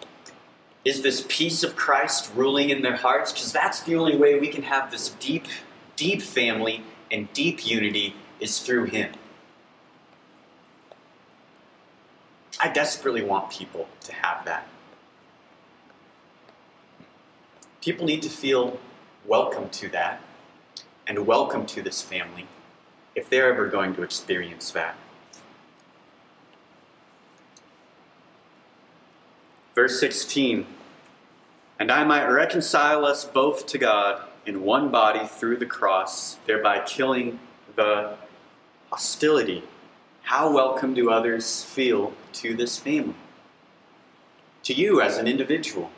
is 0.86 1.02
this 1.02 1.26
peace 1.28 1.64
of 1.64 1.76
Christ 1.76 2.32
ruling 2.34 2.70
in 2.70 2.82
their 2.82 2.96
hearts, 2.96 3.34
because 3.34 3.52
that's 3.52 3.82
the 3.82 3.96
only 3.96 4.16
way 4.16 4.40
we 4.40 4.48
can 4.48 4.64
have 4.64 4.90
this 4.90 5.10
deep, 5.20 5.48
deep 5.96 6.22
family 6.22 6.84
and 7.12 7.32
deep 7.34 7.66
unity 7.66 8.16
is 8.40 8.60
through 8.60 8.86
Him. 8.86 9.12
I 12.60 12.70
desperately 12.70 13.24
want 13.24 13.50
people 13.50 13.90
to 14.02 14.14
have 14.14 14.46
that. 14.46 14.68
People 17.82 18.06
need 18.06 18.22
to 18.22 18.30
feel 18.30 18.80
welcome 19.26 19.70
to 19.70 19.90
that 19.90 20.22
and 21.08 21.26
welcome 21.26 21.66
to 21.66 21.82
this 21.82 22.02
family 22.02 22.46
if 23.16 23.30
they're 23.30 23.52
ever 23.52 23.68
going 23.68 23.96
to 23.96 24.04
experience 24.04 24.72
that. 24.72 24.96
Verse 29.74 30.00
16 30.00 30.66
And 31.80 31.92
I 31.92 32.04
might 32.04 32.26
reconcile 32.28 33.06
us 33.06 33.26
both 33.26 33.66
to 33.68 33.78
God 33.78 34.24
in 34.46 34.64
one 34.64 34.90
body 34.90 35.26
through 35.28 35.58
the 35.58 35.66
cross, 35.66 36.36
thereby 36.46 36.80
killing 36.86 37.40
the 37.76 38.16
hostility. 38.90 39.64
How 40.24 40.52
welcome 40.52 40.94
do 40.94 41.10
others 41.10 41.64
feel 41.64 42.14
to 42.34 42.56
this 42.56 42.78
family? 42.78 43.16
To 44.64 44.74
you 44.74 45.02
as 45.02 45.18
an 45.18 45.28
individual? 45.28 45.90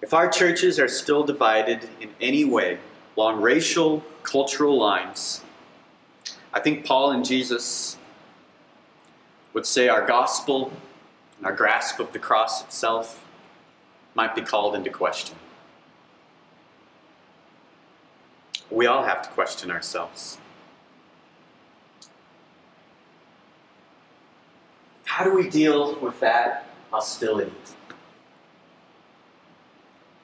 If 0.00 0.12
our 0.12 0.28
churches 0.28 0.78
are 0.78 0.88
still 0.88 1.24
divided 1.24 1.88
in 2.00 2.10
any 2.20 2.44
way 2.44 2.78
along 3.16 3.40
racial, 3.40 4.04
cultural 4.22 4.78
lines, 4.78 5.42
I 6.52 6.60
think 6.60 6.84
Paul 6.84 7.12
and 7.12 7.24
Jesus 7.24 7.96
would 9.54 9.66
say 9.66 9.88
our 9.88 10.04
gospel 10.06 10.72
our 11.44 11.52
grasp 11.52 11.98
of 11.98 12.12
the 12.12 12.18
cross 12.18 12.62
itself 12.62 13.24
might 14.14 14.34
be 14.34 14.42
called 14.42 14.74
into 14.74 14.90
question. 14.90 15.36
We 18.70 18.86
all 18.86 19.04
have 19.04 19.22
to 19.22 19.28
question 19.30 19.70
ourselves. 19.70 20.38
How 25.04 25.24
do 25.24 25.34
we 25.34 25.48
deal 25.48 25.98
with 25.98 26.20
that 26.20 26.66
hostility? 26.90 27.52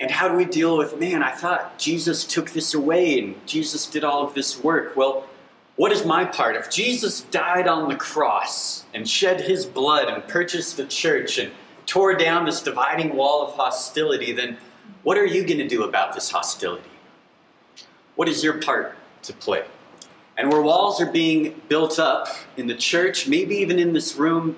And 0.00 0.11
how 0.11 0.28
do 0.28 0.37
we 0.37 0.44
deal 0.44 0.78
with, 0.78 0.98
man, 0.98 1.22
I 1.22 1.33
thought 1.33 1.78
Jesus 1.78 2.24
took 2.24 2.50
this 2.50 2.72
away 2.72 3.18
and 3.18 3.46
Jesus 3.46 3.87
did 3.87 4.04
all 4.04 4.24
of 4.24 4.35
this 4.35 4.62
work? 4.62 4.96
Well, 4.96 5.26
what 5.78 5.92
is 5.92 6.04
my 6.04 6.24
part? 6.24 6.56
If 6.56 6.70
Jesus 6.70 7.20
died 7.20 7.68
on 7.68 7.88
the 7.88 7.94
cross 7.94 8.84
and 8.92 9.08
shed 9.08 9.40
his 9.40 9.64
blood 9.64 10.08
and 10.08 10.26
purchased 10.26 10.76
the 10.76 10.84
church 10.84 11.38
and 11.38 11.52
tore 11.86 12.16
down 12.16 12.44
this 12.44 12.60
dividing 12.60 13.14
wall 13.14 13.46
of 13.46 13.54
hostility, 13.54 14.32
then 14.32 14.58
what 15.04 15.16
are 15.16 15.24
you 15.24 15.46
going 15.46 15.58
to 15.58 15.68
do 15.68 15.84
about 15.84 16.14
this 16.14 16.32
hostility? 16.32 16.90
What 18.16 18.28
is 18.28 18.42
your 18.42 18.60
part 18.60 18.96
to 19.22 19.32
play? 19.32 19.64
And 20.36 20.50
where 20.50 20.60
walls 20.62 21.00
are 21.00 21.10
being 21.10 21.60
built 21.68 22.00
up 22.00 22.26
in 22.56 22.66
the 22.66 22.74
church, 22.74 23.28
maybe 23.28 23.54
even 23.58 23.78
in 23.78 23.92
this 23.92 24.16
room, 24.16 24.56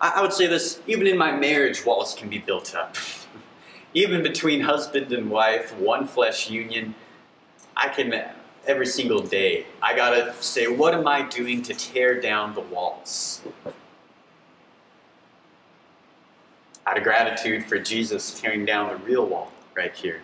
I, 0.00 0.22
would 0.22 0.32
say 0.32 0.46
this, 0.46 0.80
even 0.86 1.08
in 1.08 1.18
my 1.18 1.32
marriage, 1.32 1.84
walls 1.84 2.14
can 2.14 2.28
be 2.28 2.38
built 2.38 2.72
up. 2.76 2.96
even 3.94 4.22
between 4.22 4.60
husband 4.60 5.12
and 5.12 5.28
wife, 5.28 5.76
one 5.76 6.06
flesh 6.06 6.48
union, 6.48 6.94
I 7.76 7.88
can, 7.88 8.12
every 8.66 8.86
single 8.86 9.20
day, 9.20 9.66
I 9.80 9.94
gotta 9.94 10.34
say, 10.40 10.68
what 10.68 10.94
am 10.94 11.06
I 11.06 11.22
doing 11.22 11.62
to 11.62 11.74
tear 11.74 12.20
down 12.20 12.54
the 12.54 12.60
walls? 12.60 13.42
Out 16.86 16.98
of 16.98 17.04
gratitude 17.04 17.64
for 17.66 17.78
Jesus 17.78 18.40
tearing 18.40 18.64
down 18.64 18.88
the 18.88 18.96
real 19.04 19.26
wall 19.26 19.52
right 19.74 19.94
here. 19.94 20.22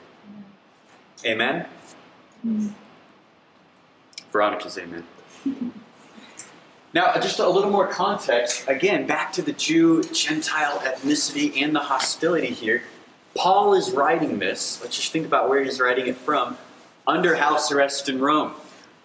Amen? 1.25 1.67
Mm. 2.47 2.73
Veronica's 4.33 4.79
amen. 4.79 5.05
Now, 6.95 7.13
just 7.21 7.39
a 7.39 7.49
little 7.49 7.71
more 7.71 7.87
context. 7.87 8.67
Again, 8.67 9.07
back 9.07 9.33
to 9.35 9.43
the 9.43 9.53
Jew 9.53 10.03
Gentile 10.05 10.79
ethnicity 10.79 11.63
and 11.63 11.77
the 11.77 11.81
hostility 11.81 12.49
here. 12.49 12.83
Paul 13.35 13.75
is 13.75 13.91
writing 13.91 14.39
this. 14.39 14.81
Let's 14.83 14.97
just 14.97 15.13
think 15.13 15.27
about 15.27 15.51
where 15.51 15.63
he's 15.63 15.81
writing 15.81 16.07
it 16.07 16.17
from. 16.17 16.57
Under 17.09 17.35
house 17.37 17.73
arrest 17.73 18.09
in 18.09 18.21
Rome. 18.21 18.53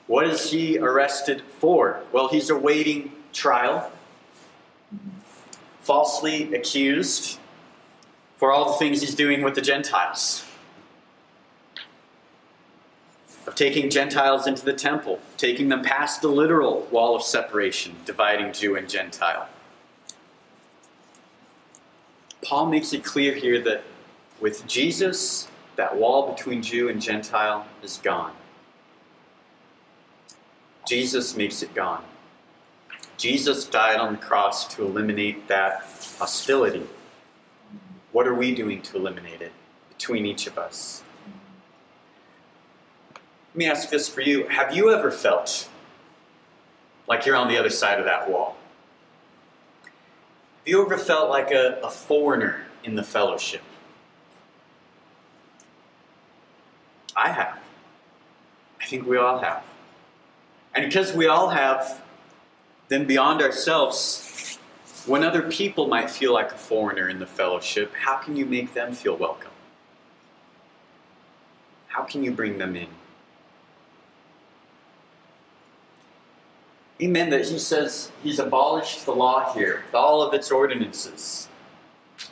What 0.05 0.27
is 0.27 0.51
he 0.51 0.77
arrested 0.77 1.41
for? 1.57 2.01
Well, 2.11 2.27
he's 2.27 2.49
awaiting 2.49 3.13
trial, 3.31 3.91
falsely 5.81 6.53
accused 6.53 7.39
for 8.35 8.51
all 8.51 8.73
the 8.73 8.77
things 8.77 8.99
he's 8.99 9.15
doing 9.15 9.41
with 9.41 9.55
the 9.55 9.61
Gentiles 9.61 10.45
of 13.47 13.55
taking 13.55 13.89
Gentiles 13.89 14.47
into 14.47 14.65
the 14.65 14.73
temple, 14.73 15.19
taking 15.37 15.69
them 15.69 15.81
past 15.81 16.21
the 16.21 16.27
literal 16.27 16.87
wall 16.91 17.15
of 17.15 17.23
separation, 17.23 17.95
dividing 18.05 18.53
Jew 18.53 18.75
and 18.75 18.89
Gentile. 18.89 19.47
Paul 22.41 22.67
makes 22.67 22.93
it 22.93 23.03
clear 23.03 23.33
here 23.33 23.61
that 23.61 23.83
with 24.39 24.65
Jesus, 24.67 25.47
that 25.75 25.97
wall 25.97 26.31
between 26.31 26.62
Jew 26.62 26.89
and 26.89 27.01
Gentile 27.01 27.65
is 27.81 27.97
gone. 27.97 28.33
Jesus 30.88 31.36
makes 31.36 31.63
it 31.63 31.73
gone. 31.73 32.03
Jesus 33.17 33.65
died 33.65 33.99
on 33.99 34.13
the 34.13 34.19
cross 34.19 34.67
to 34.75 34.83
eliminate 34.83 35.47
that 35.47 35.86
hostility. 36.17 36.86
What 38.12 38.27
are 38.27 38.33
we 38.33 38.53
doing 38.53 38.81
to 38.83 38.97
eliminate 38.97 39.41
it 39.41 39.53
between 39.89 40.25
each 40.25 40.45
of 40.47 40.57
us? 40.57 41.03
Let 43.51 43.57
me 43.57 43.65
ask 43.67 43.89
this 43.89 44.09
for 44.09 44.21
you. 44.21 44.47
Have 44.47 44.75
you 44.75 44.91
ever 44.91 45.12
felt 45.12 45.69
like 47.07 47.25
you're 47.25 47.36
on 47.36 47.47
the 47.47 47.57
other 47.57 47.69
side 47.69 47.99
of 47.99 48.05
that 48.05 48.29
wall? 48.29 48.57
Have 49.83 50.67
you 50.67 50.83
ever 50.83 50.97
felt 50.97 51.29
like 51.29 51.51
a, 51.51 51.79
a 51.83 51.89
foreigner 51.89 52.65
in 52.83 52.95
the 52.95 53.03
fellowship? 53.03 53.62
I 57.15 57.30
have. 57.30 57.60
I 58.82 58.86
think 58.86 59.06
we 59.06 59.17
all 59.17 59.39
have. 59.39 59.63
And 60.76 60.86
because 60.86 61.13
we 61.13 61.28
all 61.28 61.49
have, 61.49 62.02
then 62.89 63.06
beyond 63.06 63.41
ourselves, 63.41 64.58
when 65.06 65.23
other 65.23 65.43
people 65.43 65.88
might 65.88 66.10
feel 66.10 66.34
like 66.34 66.52
a 66.52 66.58
foreigner 66.58 67.10
in 67.10 67.19
the 67.19 67.28
fellowship, 67.28 67.93
how 67.93 68.17
can 68.17 68.36
you 68.36 68.45
make 68.45 68.73
them 68.73 68.93
feel 68.93 69.15
welcome? 69.15 69.52
How 71.88 72.04
can 72.04 72.23
you 72.23 72.32
bring 72.32 72.58
them 72.58 72.76
in? 72.76 72.88
Amen. 77.02 77.30
That 77.30 77.45
he 77.45 77.60
says 77.60 78.12
he's 78.23 78.39
abolished 78.39 79.06
the 79.06 79.13
law 79.13 79.54
here 79.54 79.84
all 79.93 80.21
of 80.21 80.34
its 80.34 80.52
ordinances. 80.52 81.47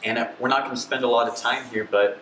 And 0.04 0.18
uh, 0.18 0.30
we're 0.40 0.48
not 0.48 0.64
going 0.64 0.76
to 0.76 0.82
spend 0.82 1.04
a 1.04 1.08
lot 1.08 1.28
of 1.28 1.36
time 1.36 1.66
here, 1.70 1.88
but 1.90 2.20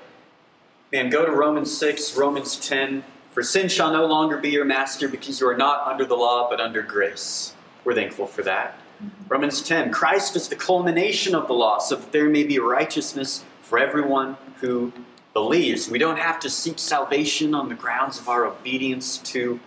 man, 0.92 1.10
go 1.10 1.26
to 1.26 1.32
Romans 1.32 1.76
6, 1.78 2.16
Romans 2.18 2.58
10. 2.58 3.04
For 3.32 3.44
sin 3.44 3.70
shall 3.70 3.94
no 3.94 4.06
longer 4.06 4.38
be 4.38 4.50
your 4.50 4.66
master 4.66 5.08
because 5.08 5.40
you 5.40 5.48
are 5.48 5.58
not 5.58 5.88
under 5.88 6.06
the 6.06 6.16
law 6.16 6.50
but 6.50 6.60
under 6.60 6.82
grace. 6.82 7.54
We're 7.86 7.96
thankful 7.96 8.28
for 8.28 8.42
that. 8.44 8.78
Mm-hmm. 9.02 9.28
Romans 9.28 9.62
10 9.62 9.92
Christ 9.92 10.36
is 10.36 10.50
the 10.50 10.56
culmination 10.56 11.36
of 11.36 11.48
the 11.48 11.54
law, 11.54 11.78
so 11.80 11.96
that 11.96 12.12
there 12.12 12.30
may 12.30 12.44
be 12.44 12.60
righteousness 12.60 13.46
for 13.62 13.80
everyone 13.80 14.36
who 14.60 14.92
believes. 15.34 15.90
We 15.90 16.00
don't 16.00 16.20
have 16.20 16.40
to 16.42 16.50
seek 16.50 16.80
salvation 16.80 17.54
on 17.54 17.70
the 17.70 17.76
grounds 17.76 18.20
of 18.20 18.28
our 18.28 18.46
obedience 18.46 19.20
to 19.20 19.60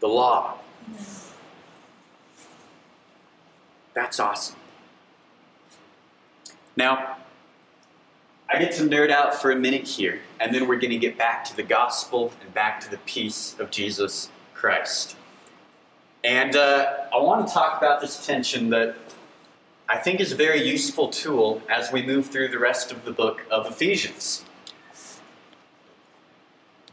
the 0.00 0.08
law. 0.08 0.58
Mm-hmm. 0.88 1.32
That's 3.94 4.20
awesome. 4.20 4.56
Now, 6.76 7.16
I 8.48 8.60
get 8.60 8.72
to 8.72 8.82
nerd 8.82 9.10
out 9.10 9.34
for 9.34 9.50
a 9.50 9.56
minute 9.56 9.88
here, 9.88 10.20
and 10.38 10.54
then 10.54 10.68
we're 10.68 10.78
going 10.78 10.92
to 10.92 10.98
get 10.98 11.18
back 11.18 11.44
to 11.46 11.56
the 11.56 11.64
gospel 11.64 12.32
and 12.40 12.54
back 12.54 12.78
to 12.80 12.90
the 12.90 12.98
peace 12.98 13.56
of 13.58 13.72
Jesus 13.72 14.30
Christ. 14.54 15.16
And 16.22 16.54
uh, 16.54 17.06
I 17.12 17.18
want 17.18 17.46
to 17.46 17.52
talk 17.52 17.76
about 17.76 18.00
this 18.00 18.24
tension 18.24 18.70
that 18.70 18.96
I 19.88 19.98
think 19.98 20.20
is 20.20 20.30
a 20.30 20.36
very 20.36 20.62
useful 20.62 21.08
tool 21.08 21.60
as 21.68 21.90
we 21.90 22.02
move 22.02 22.26
through 22.26 22.48
the 22.48 22.58
rest 22.58 22.92
of 22.92 23.04
the 23.04 23.10
book 23.10 23.44
of 23.50 23.66
Ephesians. 23.66 24.44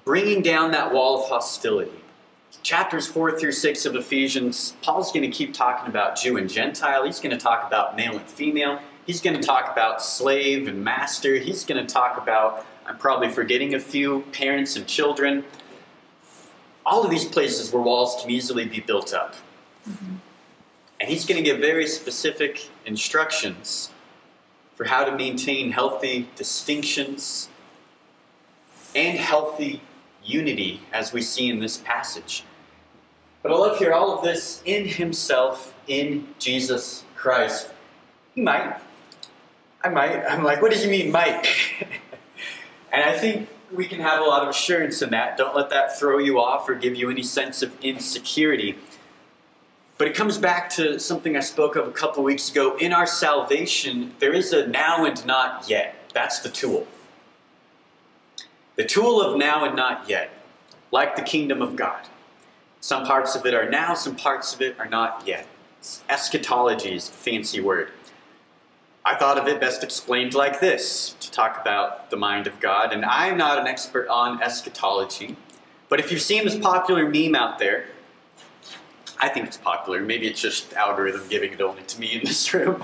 Bringing 0.06 0.42
down 0.42 0.72
that 0.72 0.92
wall 0.92 1.24
of 1.24 1.30
hostility. 1.30 1.92
Chapters 2.64 3.08
4 3.08 3.38
through 3.40 3.52
6 3.52 3.86
of 3.86 3.96
Ephesians, 3.96 4.76
Paul's 4.82 5.12
going 5.12 5.30
to 5.30 5.36
keep 5.36 5.54
talking 5.54 5.88
about 5.88 6.16
Jew 6.16 6.38
and 6.38 6.50
Gentile. 6.50 7.06
He's 7.06 7.20
going 7.20 7.36
to 7.36 7.42
talk 7.44 7.68
about 7.68 7.96
male 7.96 8.18
and 8.18 8.28
female. 8.28 8.80
He's 9.06 9.22
going 9.22 9.36
to 9.40 9.46
talk 9.46 9.72
about 9.72 10.02
slave 10.02 10.68
and 10.68 10.84
master. 10.84 11.36
He's 11.36 11.66
going 11.66 11.86
to 11.86 11.94
talk 11.94 12.18
about, 12.18 12.66
I'm 12.86 12.98
probably 12.98 13.30
forgetting 13.30 13.74
a 13.74 13.80
few, 13.80 14.22
parents 14.32 14.76
and 14.76 14.88
children. 14.88 15.44
All 16.86 17.04
of 17.04 17.10
these 17.10 17.26
places 17.26 17.72
where 17.74 17.82
walls 17.82 18.22
can 18.22 18.32
easily 18.32 18.66
be 18.66 18.80
built 18.80 19.14
up. 19.14 19.36
Mm-hmm. 19.90 20.16
And 21.00 21.10
he's 21.10 21.26
going 21.26 21.38
to 21.38 21.44
give 21.44 21.60
very 21.60 21.88
specific 21.88 22.70
instructions 22.86 23.90
for 24.76 24.86
how 24.86 25.04
to 25.04 25.16
maintain 25.16 25.72
healthy 25.72 26.30
distinctions 26.36 27.50
and 28.96 29.18
healthy 29.18 29.82
unity, 30.24 30.80
as 30.94 31.12
we 31.12 31.22
see 31.22 31.50
in 31.50 31.60
this 31.60 31.78
passage. 31.78 32.46
But 33.42 33.52
I 33.52 33.56
love 33.56 33.78
here 33.78 33.92
all 33.92 34.18
of 34.18 34.24
this 34.24 34.62
in 34.64 34.88
himself, 34.88 35.74
in 35.88 36.28
Jesus 36.40 37.04
Christ. 37.16 37.70
He 38.34 38.42
might. 38.42 38.78
I 39.84 39.90
might. 39.90 40.24
I'm 40.26 40.44
like, 40.44 40.62
what 40.62 40.72
does 40.72 40.84
he 40.84 40.90
mean, 40.90 41.12
might? 41.12 41.46
and 42.92 43.04
I 43.04 43.18
think 43.18 43.50
we 43.72 43.86
can 43.86 44.00
have 44.00 44.22
a 44.22 44.24
lot 44.24 44.44
of 44.44 44.50
assurance 44.50 45.02
in 45.02 45.10
that. 45.10 45.38
Don't 45.38 45.56
let 45.56 45.70
that 45.72 46.00
throw 46.00 46.20
you 46.20 46.40
off 46.40 46.70
or 46.70 46.76
give 46.76 46.96
you 46.96 47.10
any 47.10 47.24
sense 47.24 47.62
of 47.62 47.74
insecurity. 47.82 48.78
But 49.98 50.08
it 50.08 50.16
comes 50.16 50.38
back 50.38 50.70
to 50.72 51.00
something 51.00 51.36
I 51.36 51.42
spoke 51.42 51.76
of 51.76 51.88
a 51.88 51.92
couple 51.92 52.24
weeks 52.24 52.50
ago. 52.50 52.78
In 52.78 52.94
our 52.94 53.06
salvation, 53.06 54.14
there 54.20 54.34
is 54.34 54.54
a 54.54 54.68
now 54.68 55.06
and 55.06 55.24
not 55.26 55.70
yet. 55.70 55.96
That's 56.14 56.40
the 56.40 56.50
tool. 56.50 56.88
The 58.76 58.86
tool 58.86 59.22
of 59.22 59.38
now 59.38 59.66
and 59.66 59.76
not 59.76 60.10
yet, 60.10 60.32
like 60.92 61.16
the 61.16 61.22
kingdom 61.22 61.62
of 61.62 61.76
God. 61.76 62.08
Some 62.82 63.06
parts 63.06 63.36
of 63.36 63.46
it 63.46 63.54
are 63.54 63.70
now, 63.70 63.94
some 63.94 64.16
parts 64.16 64.54
of 64.54 64.62
it 64.62 64.78
are 64.80 64.90
not 64.90 65.24
yet. 65.26 65.48
Eschatology 66.10 66.96
is 66.96 67.10
a 67.10 67.12
fancy 67.12 67.62
word. 67.62 67.92
I 69.06 69.16
thought 69.16 69.38
of 69.38 69.48
it 69.48 69.60
best 69.60 69.84
explained 69.84 70.34
like 70.34 70.62
this 70.62 71.16
to 71.20 71.30
talk 71.30 71.60
about 71.60 72.10
the 72.10 72.16
mind 72.16 72.48
of 72.48 72.60
God. 72.62 72.94
And 72.94 73.04
I'm 73.04 73.38
not 73.38 73.60
an 73.60 73.68
expert 73.68 74.08
on 74.08 74.42
eschatology, 74.42 75.36
but 75.90 76.00
if 76.00 76.10
you've 76.10 76.22
seen 76.22 76.46
this 76.46 76.58
popular 76.58 77.10
meme 77.10 77.36
out 77.36 77.60
there, 77.60 77.88
I 79.20 79.28
think 79.28 79.46
it's 79.48 79.58
popular. 79.58 80.02
Maybe 80.02 80.28
it's 80.28 80.40
just 80.40 80.74
algorithm 80.74 81.28
giving 81.28 81.52
it 81.52 81.62
only 81.62 81.84
to 81.84 82.00
me 82.00 82.14
in 82.14 82.22
this 82.24 82.54
room. 82.54 82.82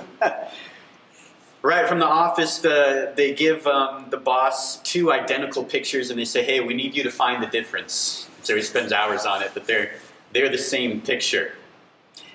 right 1.62 1.88
from 1.88 2.00
the 2.00 2.08
office, 2.08 2.60
the, 2.60 3.14
they 3.16 3.34
give 3.34 3.66
um, 3.66 4.08
the 4.10 4.18
boss 4.18 4.82
two 4.82 5.14
identical 5.14 5.64
pictures 5.64 6.10
and 6.10 6.20
they 6.20 6.26
say, 6.26 6.44
hey, 6.44 6.60
we 6.60 6.74
need 6.74 6.98
you 6.98 7.04
to 7.04 7.12
find 7.12 7.42
the 7.42 7.48
difference. 7.48 8.30
So 8.44 8.58
he 8.58 8.62
spends 8.62 8.92
hours 8.92 9.26
on 9.26 9.42
it, 9.42 9.52
but 9.54 9.66
they're, 9.68 9.94
they're 10.34 10.50
the 10.50 10.58
same 10.58 11.00
picture. 11.00 11.54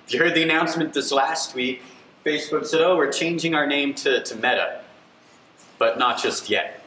If 0.06 0.14
you 0.14 0.20
heard 0.20 0.34
the 0.34 0.42
announcement 0.42 0.94
this 0.94 1.12
last 1.12 1.54
week, 1.54 1.82
Facebook 2.24 2.64
said, 2.64 2.80
oh, 2.80 2.96
we're 2.96 3.12
changing 3.12 3.54
our 3.54 3.66
name 3.66 3.92
to, 3.94 4.22
to 4.22 4.34
Meta, 4.36 4.80
but 5.78 5.98
not 5.98 6.22
just 6.22 6.48
yet. 6.48 6.82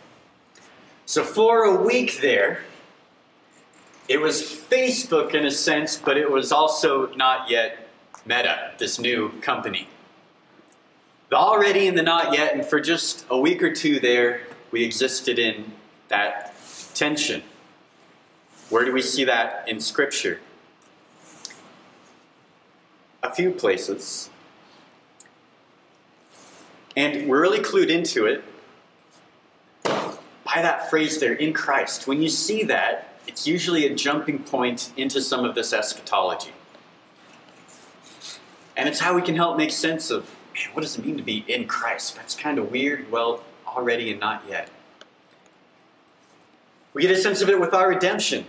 So 1.05 1.23
for 1.23 1.63
a 1.63 1.83
week 1.83 2.21
there, 2.21 2.63
it 4.09 4.19
was 4.19 4.41
Facebook 4.41 5.35
in 5.35 5.45
a 5.45 5.51
sense, 5.51 5.97
but 5.97 6.17
it 6.17 6.31
was 6.31 6.51
also 6.51 7.13
not 7.13 7.49
yet 7.49 7.87
Meta, 8.25 8.73
this 8.79 8.99
new 8.99 9.29
company. 9.41 9.87
The 11.29 11.35
already 11.35 11.87
and 11.87 11.97
the 11.97 12.03
not 12.03 12.33
yet, 12.33 12.55
and 12.55 12.65
for 12.65 12.79
just 12.79 13.25
a 13.29 13.37
week 13.37 13.61
or 13.61 13.73
two 13.73 13.99
there, 13.99 14.41
we 14.71 14.83
existed 14.83 15.37
in 15.37 15.71
that 16.07 16.53
tension. 16.93 17.43
Where 18.69 18.85
do 18.85 18.91
we 18.91 19.01
see 19.01 19.23
that 19.25 19.65
in 19.67 19.79
Scripture? 19.81 20.39
A 23.21 23.33
few 23.33 23.51
places. 23.51 24.29
And 26.97 27.29
we're 27.29 27.39
really 27.39 27.59
clued 27.59 27.89
into 27.89 28.25
it 28.25 28.43
by 29.83 30.61
that 30.63 30.89
phrase 30.89 31.19
there, 31.19 31.33
in 31.33 31.53
Christ. 31.53 32.07
When 32.07 32.23
you 32.23 32.27
see 32.27 32.63
that, 32.63 33.19
it's 33.27 33.45
usually 33.45 33.85
a 33.85 33.93
jumping 33.93 34.39
point 34.39 34.91
into 34.97 35.21
some 35.21 35.45
of 35.45 35.53
this 35.53 35.73
eschatology. 35.73 36.53
And 38.75 38.89
it's 38.89 38.99
how 38.99 39.13
we 39.13 39.21
can 39.21 39.35
help 39.35 39.57
make 39.57 39.71
sense 39.71 40.09
of, 40.09 40.23
man, 40.55 40.73
what 40.73 40.81
does 40.81 40.97
it 40.97 41.05
mean 41.05 41.17
to 41.17 41.23
be 41.23 41.45
in 41.47 41.67
Christ? 41.67 42.15
That's 42.15 42.33
kind 42.33 42.57
of 42.57 42.71
weird. 42.71 43.11
Well, 43.11 43.43
already 43.67 44.09
and 44.09 44.19
not 44.19 44.43
yet. 44.49 44.69
We 46.95 47.03
get 47.03 47.11
a 47.11 47.17
sense 47.17 47.43
of 47.43 47.49
it 47.49 47.59
with 47.59 47.75
our 47.75 47.89
redemption. 47.89 48.45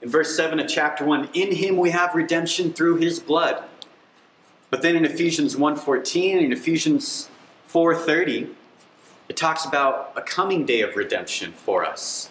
In 0.00 0.08
verse 0.08 0.34
7 0.34 0.58
of 0.58 0.68
chapter 0.68 1.04
1, 1.04 1.30
in 1.34 1.54
him 1.54 1.76
we 1.76 1.90
have 1.90 2.14
redemption 2.14 2.72
through 2.72 2.96
his 2.96 3.20
blood. 3.20 3.62
But 4.70 4.80
then 4.80 4.96
in 4.96 5.04
Ephesians 5.04 5.54
1.14 5.54 6.44
and 6.44 6.52
Ephesians 6.54 7.28
4.30, 7.72 8.52
it 9.28 9.36
talks 9.36 9.64
about 9.64 10.12
a 10.16 10.22
coming 10.22 10.66
day 10.66 10.80
of 10.80 10.96
redemption 10.96 11.52
for 11.52 11.84
us 11.84 12.30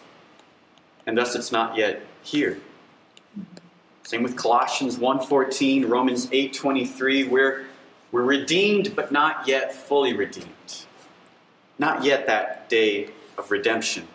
and 1.09 1.17
thus 1.17 1.35
it's 1.35 1.51
not 1.51 1.75
yet 1.75 2.03
here. 2.21 2.59
Same 4.03 4.21
with 4.21 4.35
Colossians 4.35 4.97
1.14, 4.97 5.89
Romans 5.89 6.27
8.23, 6.27 7.27
where 7.27 7.65
we're 8.11 8.23
redeemed 8.23 8.95
but 8.95 9.11
not 9.11 9.47
yet 9.47 9.73
fully 9.73 10.13
redeemed. 10.13 10.85
Not 11.79 12.03
yet 12.03 12.27
that 12.27 12.69
day 12.69 13.09
of 13.39 13.49
redemption. 13.49 14.07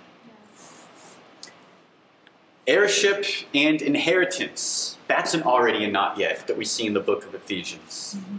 Heirship 2.67 3.27
and 3.53 3.83
inheritance, 3.83 4.97
that's 5.09 5.35
an 5.35 5.43
already 5.43 5.83
and 5.83 5.93
not 5.93 6.17
yet 6.17 6.47
that 6.47 6.57
we 6.57 6.65
see 6.65 6.87
in 6.87 6.95
the 6.95 7.01
book 7.01 7.25
of 7.25 7.35
Ephesians. 7.35 8.17
Mm-hmm. 8.17 8.37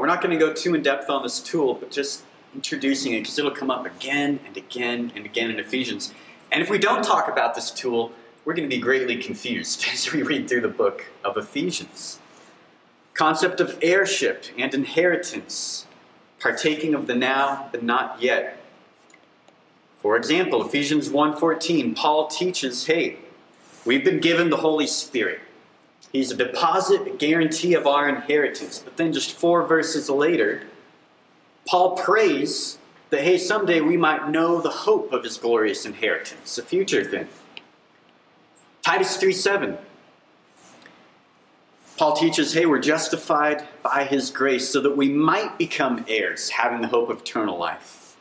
We're 0.00 0.06
not 0.06 0.22
going 0.22 0.30
to 0.30 0.42
go 0.42 0.54
too 0.54 0.74
in 0.74 0.80
depth 0.80 1.10
on 1.10 1.22
this 1.22 1.40
tool, 1.40 1.74
but 1.74 1.90
just 1.90 2.22
introducing 2.54 3.12
it 3.12 3.20
because 3.20 3.38
it'll 3.38 3.50
come 3.50 3.70
up 3.70 3.84
again 3.84 4.40
and 4.46 4.56
again 4.56 5.12
and 5.14 5.26
again 5.26 5.50
in 5.50 5.58
Ephesians. 5.60 6.14
And 6.50 6.62
if 6.62 6.70
we 6.70 6.78
don't 6.78 7.04
talk 7.04 7.28
about 7.28 7.54
this 7.54 7.70
tool, 7.70 8.12
we're 8.46 8.54
going 8.54 8.66
to 8.66 8.74
be 8.74 8.80
greatly 8.80 9.18
confused 9.18 9.84
as 9.92 10.10
we 10.10 10.22
read 10.22 10.48
through 10.48 10.62
the 10.62 10.68
book 10.68 11.04
of 11.22 11.36
Ephesians. 11.36 12.18
Concept 13.12 13.60
of 13.60 13.78
heirship 13.82 14.46
and 14.56 14.72
inheritance, 14.72 15.86
partaking 16.38 16.94
of 16.94 17.06
the 17.06 17.14
now, 17.14 17.68
the 17.70 17.82
not 17.82 18.22
yet. 18.22 18.58
For 19.98 20.16
example, 20.16 20.64
Ephesians 20.64 21.10
1:14, 21.10 21.94
Paul 21.94 22.26
teaches, 22.28 22.86
"Hey, 22.86 23.18
we've 23.84 24.02
been 24.02 24.20
given 24.20 24.48
the 24.48 24.56
Holy 24.56 24.86
Spirit. 24.86 25.40
He's 26.12 26.30
a 26.30 26.36
deposit, 26.36 27.06
a 27.06 27.10
guarantee 27.10 27.74
of 27.74 27.86
our 27.86 28.08
inheritance." 28.08 28.80
But 28.84 28.96
then 28.96 29.12
just 29.12 29.32
4 29.32 29.66
verses 29.66 30.10
later, 30.10 30.64
Paul 31.66 31.96
prays 31.96 32.78
that, 33.10 33.22
hey, 33.22 33.38
someday 33.38 33.80
we 33.80 33.96
might 33.96 34.28
know 34.28 34.60
the 34.60 34.70
hope 34.70 35.12
of 35.12 35.24
his 35.24 35.36
glorious 35.36 35.84
inheritance, 35.84 36.58
a 36.58 36.62
future 36.62 37.04
thing. 37.04 37.28
Titus 38.82 39.16
3 39.16 39.32
7. 39.32 39.78
Paul 41.96 42.16
teaches, 42.16 42.54
hey, 42.54 42.64
we're 42.64 42.78
justified 42.78 43.68
by 43.82 44.04
his 44.04 44.30
grace 44.30 44.70
so 44.70 44.80
that 44.80 44.96
we 44.96 45.10
might 45.10 45.58
become 45.58 46.06
heirs, 46.08 46.48
having 46.48 46.80
the 46.80 46.88
hope 46.88 47.10
of 47.10 47.20
eternal 47.20 47.58
life. 47.58 48.16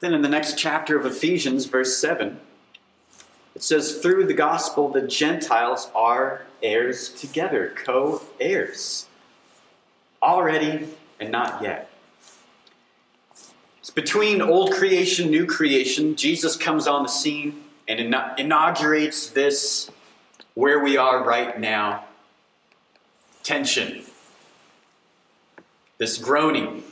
Then 0.00 0.14
in 0.14 0.22
the 0.22 0.28
next 0.28 0.56
chapter 0.56 0.98
of 0.98 1.04
Ephesians, 1.04 1.66
verse 1.66 1.98
7, 1.98 2.40
it 3.58 3.64
says, 3.64 3.98
through 3.98 4.26
the 4.26 4.34
gospel, 4.34 4.88
the 4.88 5.02
Gentiles 5.02 5.90
are 5.92 6.42
heirs 6.62 7.08
together, 7.08 7.74
co 7.74 8.22
heirs. 8.38 9.08
Already 10.22 10.86
and 11.18 11.32
not 11.32 11.60
yet. 11.60 11.90
It's 13.80 13.90
between 13.90 14.40
old 14.40 14.70
creation, 14.70 15.32
new 15.32 15.44
creation. 15.44 16.14
Jesus 16.14 16.56
comes 16.56 16.86
on 16.86 17.02
the 17.02 17.08
scene 17.08 17.64
and 17.88 18.14
inaugurates 18.38 19.30
this 19.30 19.90
where 20.54 20.78
we 20.78 20.96
are 20.96 21.24
right 21.24 21.58
now 21.58 22.04
tension, 23.42 24.04
this 25.96 26.16
groaning, 26.16 26.84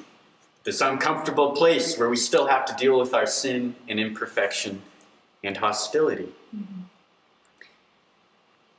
this 0.65 0.81
uncomfortable 0.81 1.53
place 1.53 1.97
where 1.97 2.09
we 2.09 2.17
still 2.17 2.49
have 2.49 2.65
to 2.65 2.75
deal 2.75 2.99
with 2.99 3.15
our 3.15 3.27
sin 3.27 3.77
and 3.89 4.01
imperfection 4.01 4.83
and 5.45 5.57
hostility. 5.57 6.29
Mm-hmm. 6.57 6.83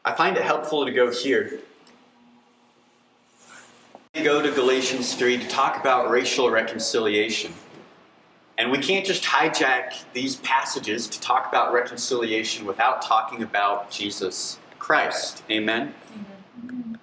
I 0.06 0.14
find 0.14 0.38
it 0.38 0.44
helpful 0.44 0.86
to 0.86 0.92
go 0.92 1.12
here. 1.12 1.60
Go 4.14 4.42
to 4.42 4.52
Galatians 4.52 5.14
3 5.14 5.38
to 5.38 5.48
talk 5.48 5.80
about 5.80 6.10
racial 6.10 6.50
reconciliation. 6.50 7.54
And 8.58 8.72
we 8.72 8.80
can't 8.80 9.06
just 9.06 9.24
hijack 9.24 10.04
these 10.14 10.38
passages 10.38 11.08
to 11.10 11.20
talk 11.20 11.48
about 11.48 11.72
reconciliation 11.72 12.66
without 12.66 13.04
talking 13.04 13.44
about 13.44 13.92
Jesus 13.92 14.58
Christ. 14.80 15.44
Amen? 15.52 15.94
Amen. 16.64 17.00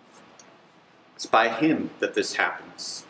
It's 1.15 1.27
by 1.27 1.49
Him 1.49 1.91
that 2.01 2.15
this 2.15 2.35
happens. 2.35 3.05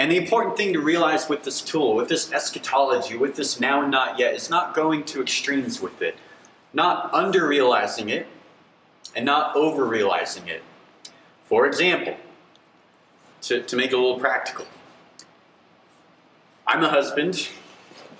And 0.00 0.10
the 0.10 0.16
important 0.16 0.56
thing 0.56 0.72
to 0.72 0.80
realize 0.80 1.28
with 1.28 1.42
this 1.42 1.60
tool, 1.60 1.94
with 1.94 2.08
this 2.08 2.32
eschatology, 2.32 3.18
with 3.18 3.36
this 3.36 3.60
now 3.60 3.82
and 3.82 3.90
not 3.90 4.18
yet, 4.18 4.32
is 4.32 4.48
not 4.48 4.74
going 4.74 5.04
to 5.04 5.20
extremes 5.20 5.82
with 5.82 6.00
it, 6.00 6.16
not 6.72 7.12
under 7.12 7.46
realizing 7.46 8.08
it, 8.08 8.26
and 9.14 9.26
not 9.26 9.54
over 9.54 9.84
realizing 9.84 10.48
it. 10.48 10.62
For 11.44 11.66
example, 11.66 12.16
to, 13.42 13.62
to 13.62 13.76
make 13.76 13.92
it 13.92 13.94
a 13.94 13.98
little 13.98 14.18
practical, 14.18 14.64
I'm 16.66 16.82
a 16.82 16.88
husband 16.88 17.50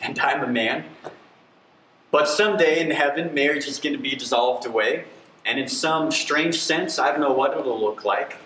and 0.03 0.19
I'm 0.19 0.45
a 0.45 0.49
man, 0.49 0.85
but 2.11 2.29
someday 2.29 2.81
in 2.81 2.91
heaven, 2.91 3.33
marriage 3.33 3.67
is 3.67 3.79
going 3.79 3.97
to 3.97 4.03
be 4.03 4.15
dissolved 4.15 4.67
away, 4.67 5.07
and 5.47 5.59
in 5.59 5.67
some 5.67 6.11
strange 6.11 6.61
sense, 6.61 6.99
I 6.99 7.11
don't 7.11 7.21
know 7.21 7.33
what 7.33 7.57
it'll 7.57 7.81
look 7.81 8.05
like, 8.05 8.37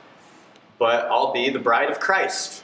but 0.79 1.07
I'll 1.07 1.33
be 1.33 1.51
the 1.51 1.59
bride 1.59 1.91
of 1.91 1.99
Christ. 1.99 2.64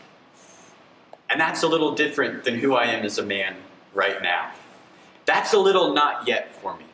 And 1.30 1.40
that's 1.40 1.62
a 1.62 1.68
little 1.68 1.94
different 1.94 2.42
than 2.44 2.58
who 2.58 2.74
I 2.74 2.86
am 2.86 3.04
as 3.04 3.18
a 3.18 3.22
man 3.22 3.54
right 3.94 4.20
now. 4.20 4.50
That's 5.26 5.52
a 5.52 5.58
little 5.58 5.94
not 5.94 6.26
yet 6.26 6.52
for 6.56 6.76
me. 6.76 6.84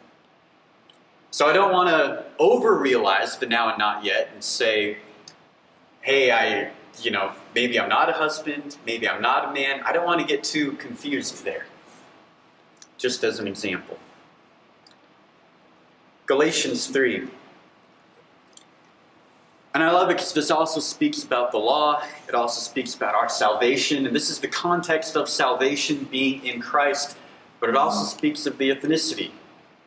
So 1.31 1.47
I 1.47 1.55
don't 1.55 1.73
want 1.73 1.89
to 1.89 2.25
over 2.39 2.77
realize 2.77 3.39
the 3.39 3.47
now 3.47 3.71
and 3.71 3.79
not 3.79 4.05
yet 4.05 4.31
and 4.33 4.45
say, 4.45 4.99
hey, 6.03 6.31
I, 6.31 6.71
you 7.03 7.11
know, 7.11 7.33
maybe 7.55 7.81
I'm 7.81 7.89
not 7.89 8.11
a 8.11 8.13
husband, 8.13 8.77
maybe 8.87 9.09
I'm 9.09 9.23
not 9.23 9.49
a 9.49 9.53
man. 9.53 9.81
I 9.85 9.93
don't 9.93 10.05
want 10.05 10.21
to 10.21 10.27
get 10.27 10.45
too 10.45 10.73
confused 10.73 11.45
there. 11.45 11.67
Just 12.99 13.25
as 13.25 13.39
an 13.39 13.49
example. 13.49 13.99
Galatians 16.27 16.89
3. 16.89 17.29
And 19.77 19.85
I 19.85 19.91
love 19.91 20.09
it 20.09 20.15
because 20.15 20.33
this 20.33 20.51
also 20.51 20.81
speaks 20.81 21.23
about 21.23 21.53
the 21.53 21.59
law. 21.59 22.03
It 22.27 22.35
also 22.35 22.63
speaks 22.63 22.95
about 22.95 23.15
our 23.15 23.29
salvation. 23.29 24.07
And 24.07 24.17
this 24.17 24.31
is 24.31 24.39
the 24.39 24.49
context 24.49 25.17
of 25.17 25.29
salvation 25.29 26.09
being 26.11 26.47
in 26.47 26.63
Christ. 26.63 27.15
But 27.61 27.69
it 27.69 27.77
also 27.77 28.07
speaks 28.07 28.47
of 28.47 28.57
the 28.57 28.71
ethnicity 28.71 29.33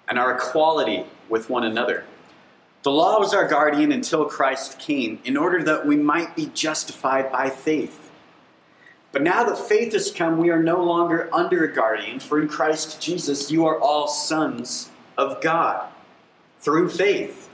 and 0.07 0.19
our 0.19 0.37
equality 0.37 1.07
with 1.27 1.49
one 1.49 1.63
another. 1.63 2.05
The 2.83 2.91
law 2.91 3.17
was 3.17 3.33
our 3.33 3.47
guardian 3.47 3.91
until 3.91 4.25
Christ 4.25 4.77
came, 4.77 5.21
in 5.25 5.35
order 5.35 5.63
that 5.63 5.87
we 5.87 5.95
might 5.95 6.35
be 6.35 6.51
justified 6.53 7.31
by 7.31 7.49
faith. 7.49 8.11
But 9.11 9.23
now 9.23 9.43
that 9.43 9.57
faith 9.57 9.93
has 9.93 10.11
come, 10.11 10.37
we 10.37 10.51
are 10.51 10.61
no 10.61 10.83
longer 10.83 11.31
under 11.33 11.63
a 11.63 11.73
guardian, 11.73 12.19
for 12.19 12.39
in 12.39 12.47
Christ 12.47 13.01
Jesus 13.01 13.49
you 13.49 13.65
are 13.65 13.79
all 13.79 14.07
sons 14.07 14.91
of 15.17 15.41
God 15.41 15.89
through 16.59 16.89
faith. 16.89 17.48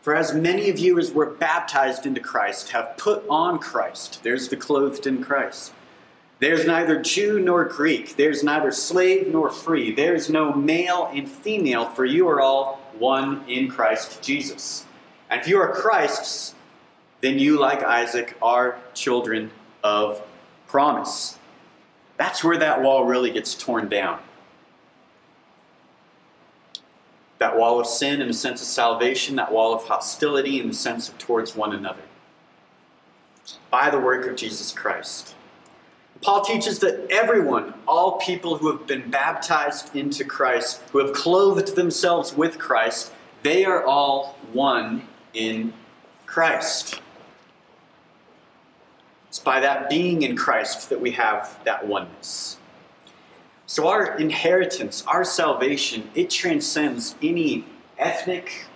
For 0.00 0.14
as 0.14 0.34
many 0.34 0.70
of 0.70 0.78
you 0.78 0.98
as 0.98 1.12
were 1.12 1.26
baptized 1.26 2.06
into 2.06 2.20
Christ 2.20 2.70
have 2.70 2.96
put 2.96 3.22
on 3.28 3.58
Christ. 3.58 4.22
There's 4.22 4.48
the 4.48 4.56
clothed 4.56 5.06
in 5.06 5.22
Christ. 5.22 5.72
There's 6.38 6.66
neither 6.66 7.02
Jew 7.02 7.38
nor 7.38 7.64
Greek. 7.66 8.16
There's 8.16 8.42
neither 8.42 8.72
slave 8.72 9.28
nor 9.28 9.50
free. 9.50 9.92
There's 9.92 10.30
no 10.30 10.54
male 10.54 11.10
and 11.12 11.28
female, 11.28 11.84
for 11.90 12.06
you 12.06 12.26
are 12.28 12.40
all 12.40 12.80
one 12.98 13.44
in 13.46 13.68
Christ 13.68 14.22
Jesus. 14.22 14.86
And 15.28 15.38
if 15.38 15.46
you 15.46 15.60
are 15.60 15.70
Christ's, 15.70 16.54
then 17.20 17.38
you, 17.38 17.60
like 17.60 17.82
Isaac, 17.82 18.38
are 18.40 18.78
children 18.94 19.50
of 19.84 20.22
promise. 20.66 21.38
That's 22.16 22.42
where 22.42 22.56
that 22.56 22.80
wall 22.80 23.04
really 23.04 23.30
gets 23.30 23.54
torn 23.54 23.90
down. 23.90 24.18
That 27.40 27.56
wall 27.56 27.80
of 27.80 27.86
sin 27.86 28.20
in 28.20 28.28
the 28.28 28.34
sense 28.34 28.60
of 28.60 28.68
salvation, 28.68 29.34
that 29.36 29.50
wall 29.50 29.74
of 29.74 29.84
hostility 29.84 30.60
in 30.60 30.68
the 30.68 30.74
sense 30.74 31.08
of 31.08 31.16
towards 31.18 31.56
one 31.56 31.74
another. 31.74 32.02
By 33.70 33.90
the 33.90 33.98
work 33.98 34.26
of 34.26 34.36
Jesus 34.36 34.72
Christ. 34.72 35.34
Paul 36.22 36.44
teaches 36.44 36.80
that 36.80 37.10
everyone, 37.10 37.72
all 37.88 38.18
people 38.18 38.58
who 38.58 38.70
have 38.70 38.86
been 38.86 39.10
baptized 39.10 39.96
into 39.96 40.22
Christ, 40.22 40.82
who 40.92 40.98
have 40.98 41.14
clothed 41.14 41.76
themselves 41.76 42.36
with 42.36 42.58
Christ, 42.58 43.10
they 43.42 43.64
are 43.64 43.84
all 43.84 44.36
one 44.52 45.08
in 45.32 45.72
Christ. 46.26 47.00
It's 49.28 49.38
by 49.38 49.60
that 49.60 49.88
being 49.88 50.20
in 50.22 50.36
Christ 50.36 50.90
that 50.90 51.00
we 51.00 51.12
have 51.12 51.58
that 51.64 51.86
oneness. 51.86 52.58
So 53.70 53.86
our 53.86 54.18
inheritance, 54.18 55.04
our 55.06 55.22
salvation, 55.22 56.10
it 56.16 56.28
transcends 56.28 57.14
any 57.22 57.64
ethnic, 57.98 58.66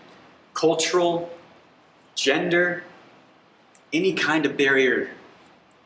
cultural, 0.54 1.36
gender, 2.14 2.84
any 3.92 4.12
kind 4.12 4.46
of 4.46 4.56
barrier 4.56 5.10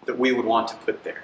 that 0.04 0.18
we 0.18 0.32
would 0.32 0.44
want 0.44 0.68
to 0.68 0.74
put 0.74 1.04
there. 1.04 1.22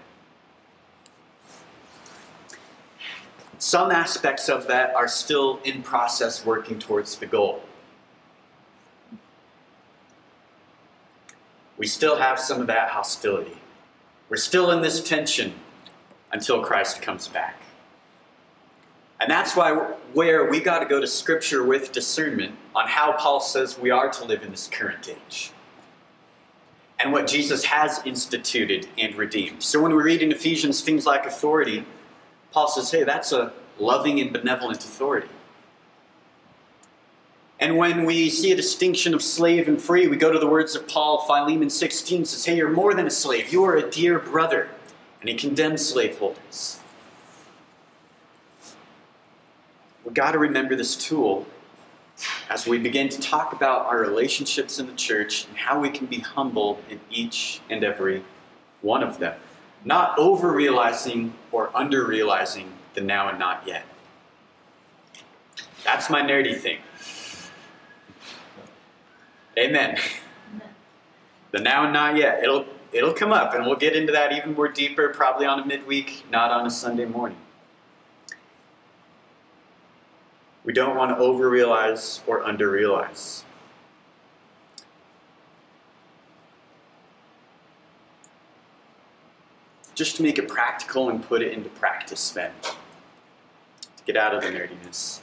Some 3.58 3.90
aspects 3.90 4.48
of 4.48 4.66
that 4.68 4.94
are 4.94 5.06
still 5.06 5.60
in 5.62 5.82
process 5.82 6.42
working 6.42 6.78
towards 6.78 7.16
the 7.16 7.26
goal. 7.26 7.62
We 11.76 11.86
still 11.86 12.16
have 12.16 12.40
some 12.40 12.62
of 12.62 12.66
that 12.68 12.88
hostility. 12.88 13.58
We're 14.30 14.38
still 14.38 14.70
in 14.70 14.80
this 14.80 15.06
tension 15.06 15.52
until 16.32 16.62
Christ 16.62 17.02
comes 17.02 17.28
back. 17.28 17.60
And 19.20 19.30
that's 19.30 19.56
why 19.56 19.72
where 20.12 20.48
we 20.50 20.60
got 20.60 20.80
to 20.80 20.86
go 20.86 21.00
to 21.00 21.06
Scripture 21.06 21.64
with 21.64 21.92
discernment 21.92 22.56
on 22.74 22.88
how 22.88 23.12
Paul 23.12 23.40
says 23.40 23.78
we 23.78 23.90
are 23.90 24.10
to 24.10 24.24
live 24.24 24.42
in 24.42 24.50
this 24.50 24.68
current 24.68 25.08
age. 25.08 25.52
And 26.98 27.12
what 27.12 27.26
Jesus 27.26 27.64
has 27.64 28.00
instituted 28.04 28.88
and 28.98 29.14
redeemed. 29.14 29.62
So 29.62 29.80
when 29.82 29.94
we 29.94 30.02
read 30.02 30.22
in 30.22 30.32
Ephesians 30.32 30.80
things 30.80 31.06
like 31.06 31.26
authority, 31.26 31.84
Paul 32.52 32.68
says, 32.68 32.90
hey, 32.90 33.04
that's 33.04 33.32
a 33.32 33.52
loving 33.78 34.20
and 34.20 34.32
benevolent 34.32 34.84
authority. 34.84 35.28
And 37.60 37.76
when 37.76 38.04
we 38.04 38.30
see 38.30 38.52
a 38.52 38.56
distinction 38.56 39.14
of 39.14 39.22
slave 39.22 39.68
and 39.68 39.80
free, 39.80 40.06
we 40.06 40.16
go 40.16 40.32
to 40.32 40.38
the 40.38 40.46
words 40.46 40.74
of 40.74 40.86
Paul, 40.88 41.24
Philemon 41.26 41.70
16 41.70 42.24
says, 42.24 42.44
Hey, 42.44 42.56
you're 42.56 42.70
more 42.70 42.94
than 42.94 43.06
a 43.06 43.10
slave, 43.10 43.52
you 43.52 43.64
are 43.64 43.76
a 43.76 43.90
dear 43.90 44.18
brother. 44.18 44.68
And 45.20 45.30
he 45.30 45.36
condemns 45.36 45.86
slaveholders. 45.86 46.80
We've 50.04 50.14
got 50.14 50.32
to 50.32 50.38
remember 50.38 50.76
this 50.76 50.96
tool 50.96 51.46
as 52.48 52.66
we 52.66 52.78
begin 52.78 53.08
to 53.08 53.20
talk 53.20 53.52
about 53.52 53.86
our 53.86 53.98
relationships 53.98 54.78
in 54.78 54.86
the 54.86 54.92
church 54.94 55.46
and 55.46 55.56
how 55.56 55.80
we 55.80 55.90
can 55.90 56.06
be 56.06 56.18
humble 56.18 56.78
in 56.88 57.00
each 57.10 57.60
and 57.68 57.82
every 57.82 58.22
one 58.82 59.02
of 59.02 59.18
them. 59.18 59.34
Not 59.84 60.16
over 60.18 60.52
realizing 60.52 61.34
or 61.50 61.70
under 61.74 62.06
realizing 62.06 62.72
the 62.94 63.00
now 63.00 63.28
and 63.28 63.38
not 63.38 63.64
yet. 63.66 63.84
That's 65.84 66.08
my 66.08 66.22
nerdy 66.22 66.56
thing. 66.56 66.78
Amen. 69.58 69.98
The 71.50 71.60
now 71.60 71.84
and 71.84 71.92
not 71.92 72.16
yet. 72.16 72.42
It'll 72.42 72.66
it'll 72.92 73.12
come 73.12 73.32
up 73.32 73.54
and 73.54 73.66
we'll 73.66 73.76
get 73.76 73.94
into 73.94 74.12
that 74.12 74.32
even 74.32 74.54
more 74.54 74.68
deeper 74.68 75.08
probably 75.10 75.46
on 75.46 75.60
a 75.60 75.66
midweek, 75.66 76.24
not 76.30 76.50
on 76.50 76.66
a 76.66 76.70
Sunday 76.70 77.04
morning. 77.04 77.38
We 80.64 80.72
don't 80.72 80.96
want 80.96 81.10
to 81.10 81.18
over-realize 81.18 82.22
or 82.26 82.42
under-realize. 82.42 83.44
Just 89.94 90.16
to 90.16 90.22
make 90.22 90.38
it 90.38 90.48
practical 90.48 91.10
and 91.10 91.22
put 91.22 91.42
it 91.42 91.52
into 91.52 91.68
practice 91.68 92.30
then. 92.30 92.50
To 92.62 94.04
get 94.06 94.16
out 94.16 94.34
of 94.34 94.42
the 94.42 94.48
nerdiness. 94.48 95.20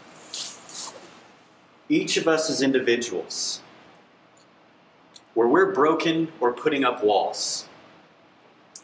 Each 1.90 2.16
of 2.16 2.28
us 2.28 2.50
as 2.50 2.62
individuals, 2.62 3.62
where 5.34 5.48
we're 5.48 5.74
broken 5.74 6.32
or 6.40 6.54
putting 6.54 6.86
up 6.86 7.04
walls, 7.04 7.68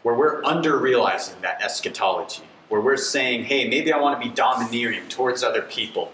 where 0.04 0.16
we're 0.16 0.44
under 0.44 0.78
realizing 0.78 1.40
that 1.42 1.62
eschatology, 1.62 2.44
where 2.68 2.82
we're 2.82 2.98
saying, 2.98 3.46
hey, 3.46 3.70
maybe 3.70 3.94
I 3.94 4.00
want 4.00 4.22
to 4.22 4.28
be 4.28 4.34
domineering 4.34 5.08
towards 5.08 5.42
other 5.42 5.62
people, 5.62 6.12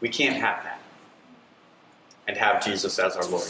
we 0.00 0.08
can't 0.08 0.36
have 0.36 0.62
that 0.64 0.80
and 2.26 2.36
have 2.36 2.64
Jesus 2.64 2.98
as 2.98 3.16
our 3.16 3.26
Lord. 3.26 3.48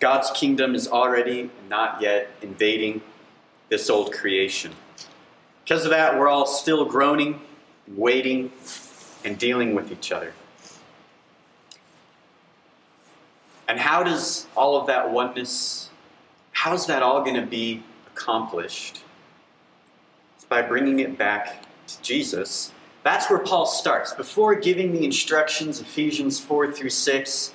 God's 0.00 0.30
kingdom 0.32 0.74
is 0.74 0.86
already 0.86 1.50
not 1.68 2.00
yet 2.02 2.30
invading 2.42 3.00
this 3.70 3.88
old 3.88 4.12
creation. 4.12 4.72
Because 5.64 5.84
of 5.84 5.90
that, 5.90 6.18
we're 6.18 6.28
all 6.28 6.46
still 6.46 6.84
groaning, 6.84 7.40
waiting, 7.88 8.52
and 9.24 9.38
dealing 9.38 9.74
with 9.74 9.90
each 9.90 10.12
other. 10.12 10.34
And 13.66 13.78
how 13.78 14.02
does 14.02 14.46
all 14.54 14.78
of 14.78 14.86
that 14.88 15.10
oneness, 15.10 15.88
how's 16.52 16.86
that 16.86 17.02
all 17.02 17.22
going 17.22 17.36
to 17.36 17.46
be 17.46 17.82
accomplished? 18.08 19.03
By 20.48 20.62
bringing 20.62 21.00
it 21.00 21.18
back 21.18 21.64
to 21.86 22.02
Jesus. 22.02 22.72
That's 23.02 23.28
where 23.28 23.38
Paul 23.38 23.66
starts. 23.66 24.12
Before 24.14 24.54
giving 24.54 24.92
the 24.92 25.04
instructions, 25.04 25.80
Ephesians 25.80 26.40
4 26.40 26.72
through 26.72 26.90
6, 26.90 27.52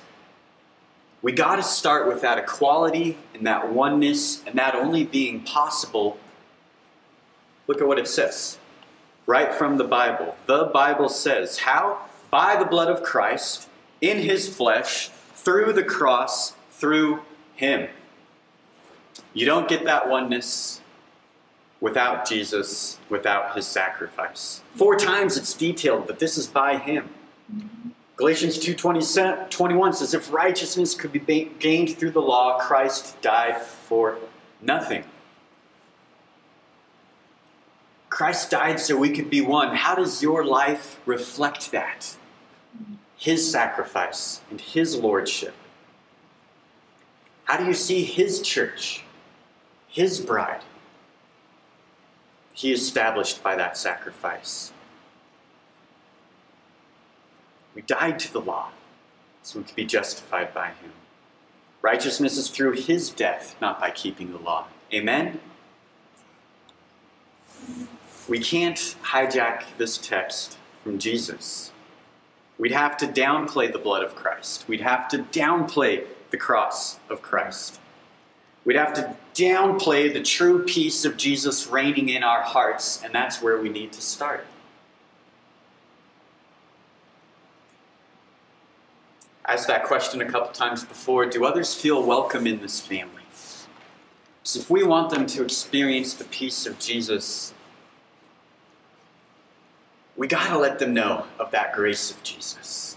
we 1.22 1.32
got 1.32 1.56
to 1.56 1.62
start 1.62 2.06
with 2.06 2.22
that 2.22 2.38
equality 2.38 3.18
and 3.34 3.46
that 3.46 3.72
oneness, 3.72 4.42
and 4.46 4.58
that 4.58 4.74
only 4.74 5.04
being 5.04 5.40
possible. 5.40 6.18
Look 7.66 7.80
at 7.80 7.86
what 7.86 7.98
it 7.98 8.08
says 8.08 8.58
right 9.26 9.54
from 9.54 9.76
the 9.76 9.84
Bible. 9.84 10.34
The 10.46 10.64
Bible 10.64 11.08
says, 11.08 11.58
How? 11.58 12.00
By 12.30 12.56
the 12.56 12.64
blood 12.64 12.88
of 12.88 13.02
Christ, 13.02 13.68
in 14.00 14.18
his 14.18 14.54
flesh, 14.54 15.10
through 15.34 15.72
the 15.72 15.84
cross, 15.84 16.54
through 16.70 17.20
him. 17.54 17.88
You 19.32 19.46
don't 19.46 19.68
get 19.68 19.84
that 19.84 20.08
oneness 20.08 20.79
without 21.80 22.28
Jesus, 22.28 22.98
without 23.08 23.56
his 23.56 23.66
sacrifice. 23.66 24.62
Four 24.74 24.96
times 24.96 25.36
it's 25.36 25.54
detailed 25.54 26.06
that 26.06 26.18
this 26.18 26.36
is 26.36 26.46
by 26.46 26.76
him. 26.76 27.10
Galatians 28.16 28.58
2.21 28.58 29.94
says, 29.94 30.12
If 30.12 30.30
righteousness 30.32 30.94
could 30.94 31.12
be 31.12 31.50
gained 31.58 31.96
through 31.96 32.10
the 32.10 32.20
law, 32.20 32.58
Christ 32.58 33.20
died 33.22 33.62
for 33.62 34.18
nothing. 34.60 35.04
Christ 38.10 38.50
died 38.50 38.78
so 38.78 38.98
we 38.98 39.10
could 39.10 39.30
be 39.30 39.40
one. 39.40 39.74
How 39.74 39.94
does 39.94 40.22
your 40.22 40.44
life 40.44 41.00
reflect 41.06 41.70
that? 41.70 42.16
His 43.16 43.50
sacrifice 43.50 44.42
and 44.50 44.60
His 44.60 44.96
lordship. 44.96 45.54
How 47.44 47.56
do 47.56 47.64
you 47.64 47.74
see 47.74 48.04
His 48.04 48.42
church, 48.42 49.04
His 49.88 50.20
bride? 50.20 50.62
He 52.60 52.72
established 52.72 53.42
by 53.42 53.56
that 53.56 53.78
sacrifice. 53.78 54.70
We 57.74 57.80
died 57.80 58.18
to 58.18 58.30
the 58.30 58.40
law 58.42 58.68
so 59.42 59.60
we 59.60 59.64
could 59.64 59.76
be 59.76 59.86
justified 59.86 60.52
by 60.52 60.66
Him. 60.66 60.92
Righteousness 61.80 62.36
is 62.36 62.50
through 62.50 62.72
His 62.72 63.08
death, 63.08 63.56
not 63.62 63.80
by 63.80 63.90
keeping 63.90 64.32
the 64.32 64.38
law. 64.38 64.66
Amen? 64.92 65.40
We 68.28 68.40
can't 68.40 68.94
hijack 69.04 69.62
this 69.78 69.96
text 69.96 70.58
from 70.84 70.98
Jesus. 70.98 71.72
We'd 72.58 72.72
have 72.72 72.98
to 72.98 73.06
downplay 73.06 73.72
the 73.72 73.78
blood 73.78 74.04
of 74.04 74.14
Christ. 74.14 74.68
We'd 74.68 74.82
have 74.82 75.08
to 75.08 75.20
downplay 75.20 76.04
the 76.30 76.36
cross 76.36 76.98
of 77.08 77.22
Christ. 77.22 77.80
We'd 78.64 78.76
have 78.76 78.92
to 78.94 79.16
downplay 79.34 80.12
the 80.12 80.22
true 80.22 80.64
peace 80.64 81.04
of 81.04 81.16
Jesus 81.16 81.66
reigning 81.66 82.10
in 82.10 82.22
our 82.22 82.42
hearts, 82.42 83.02
and 83.02 83.14
that's 83.14 83.40
where 83.40 83.58
we 83.58 83.68
need 83.68 83.92
to 83.92 84.02
start. 84.02 84.46
Asked 89.46 89.66
that 89.68 89.84
question 89.84 90.20
a 90.20 90.26
couple 90.26 90.52
times 90.52 90.84
before. 90.84 91.26
Do 91.26 91.44
others 91.44 91.74
feel 91.74 92.02
welcome 92.02 92.46
in 92.46 92.60
this 92.60 92.80
family? 92.80 93.22
So 94.42 94.60
if 94.60 94.70
we 94.70 94.84
want 94.84 95.10
them 95.10 95.26
to 95.26 95.42
experience 95.42 96.14
the 96.14 96.24
peace 96.24 96.66
of 96.66 96.78
Jesus, 96.78 97.52
we 100.16 100.26
got 100.26 100.48
to 100.48 100.58
let 100.58 100.78
them 100.78 100.92
know 100.94 101.26
of 101.38 101.50
that 101.50 101.72
grace 101.72 102.10
of 102.10 102.22
Jesus. 102.22 102.96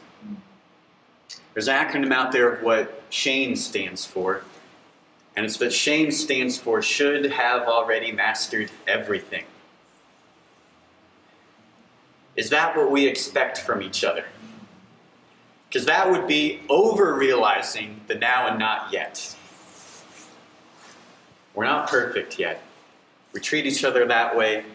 There's 1.54 1.68
an 1.68 1.76
acronym 1.76 2.12
out 2.12 2.32
there 2.32 2.52
of 2.52 2.64
what 2.64 3.04
shame 3.10 3.56
stands 3.56 4.06
for, 4.06 4.44
and 5.36 5.46
it's 5.46 5.58
that 5.58 5.74
shame 5.74 6.12
stands 6.12 6.58
for 6.58 6.82
should 6.82 7.32
have 7.32 7.64
already 7.64 8.12
mastered 8.12 8.70
everything. 8.88 9.46
Is 12.36 12.50
that 12.50 12.76
what 12.76 12.92
we 12.92 13.08
expect 13.08 13.60
from 13.60 13.82
each 13.82 14.04
other? 14.04 14.26
Because 15.68 15.86
that 15.86 16.10
would 16.10 16.28
be 16.28 16.62
over 16.70 17.14
realizing 17.14 18.02
the 18.08 18.16
now 18.16 18.48
and 18.48 18.60
not 18.60 18.92
yet. 18.92 19.36
We're 21.54 21.66
not 21.66 21.90
perfect 21.90 22.40
yet. 22.40 22.62
We 23.34 23.40
treat 23.40 23.66
each 23.66 23.84
other 23.84 24.06
that 24.08 24.36
way, 24.36 24.66